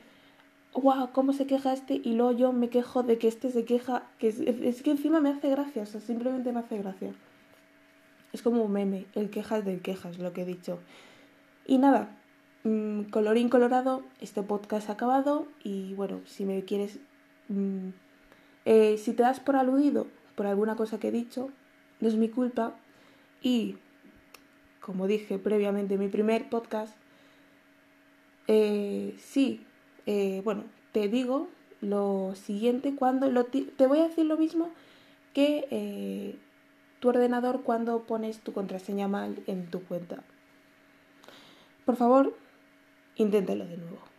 wow, 0.73 1.11
cómo 1.13 1.35
se 1.35 1.47
queja 1.47 1.75
este 1.75 2.01
y 2.03 2.15
luego 2.15 2.33
yo 2.33 2.53
me 2.53 2.71
quejo 2.71 3.03
de 3.03 3.19
que 3.19 3.29
este 3.29 3.51
se 3.51 3.67
queja, 3.67 4.05
que 4.19 4.29
es, 4.29 4.41
es, 4.41 4.83
que 4.83 4.91
encima 4.91 5.21
me 5.21 5.29
hace 5.29 5.51
gracia, 5.51 5.83
o 5.83 5.87
sea, 5.87 6.01
simplemente 6.01 6.51
me 6.51 6.61
hace 6.61 6.79
gracia. 6.79 7.13
Es 8.33 8.41
como 8.41 8.63
un 8.65 8.73
meme, 8.73 9.05
el 9.15 9.29
quejas 9.29 9.67
del 9.67 9.83
quejas, 9.83 10.19
lo 10.19 10.33
que 10.33 10.43
he 10.43 10.47
dicho. 10.47 10.81
Y 11.67 11.79
nada, 11.79 12.15
mm, 12.65 13.05
colorín 13.05 13.49
colorado, 13.49 14.03
este 14.21 14.43
podcast 14.43 14.91
ha 14.91 14.95
acabado 14.95 15.47
y 15.63 15.95
bueno, 15.95 16.21
si 16.27 16.45
me 16.45 16.63
quieres, 16.65 16.99
mm, 17.49 17.89
eh, 18.67 18.99
si 18.99 19.15
te 19.15 19.23
das 19.23 19.41
por 19.41 19.57
aludido 19.57 20.07
por 20.35 20.47
alguna 20.47 20.77
cosa 20.77 20.99
que 20.99 21.09
he 21.09 21.13
dicho, 21.13 21.51
no 22.01 22.09
es 22.09 22.17
mi 22.17 22.29
culpa 22.29 22.75
y, 23.41 23.77
como 24.81 25.07
dije 25.07 25.39
previamente 25.39 25.95
en 25.95 26.01
mi 26.01 26.09
primer 26.09 26.51
podcast, 26.51 26.95
eh, 28.47 29.15
sí, 29.19 29.65
eh, 30.07 30.43
bueno, 30.45 30.65
te 30.93 31.09
digo 31.09 31.49
lo 31.81 32.35
siguiente 32.35 32.95
cuando 32.95 33.45
te 33.45 33.87
voy 33.87 34.01
a 34.01 34.09
decir 34.09 34.27
lo 34.27 34.37
mismo 34.37 34.71
que 35.33 36.39
tu 37.01 37.09
ordenador 37.09 37.63
cuando 37.63 38.03
pones 38.05 38.41
tu 38.41 38.53
contraseña 38.53 39.09
mal 39.09 39.43
en 39.47 39.71
tu 39.71 39.83
cuenta. 39.83 40.23
Por 41.85 41.97
favor, 41.97 42.35
inténtalo 43.17 43.67
de 43.67 43.77
nuevo. 43.77 44.14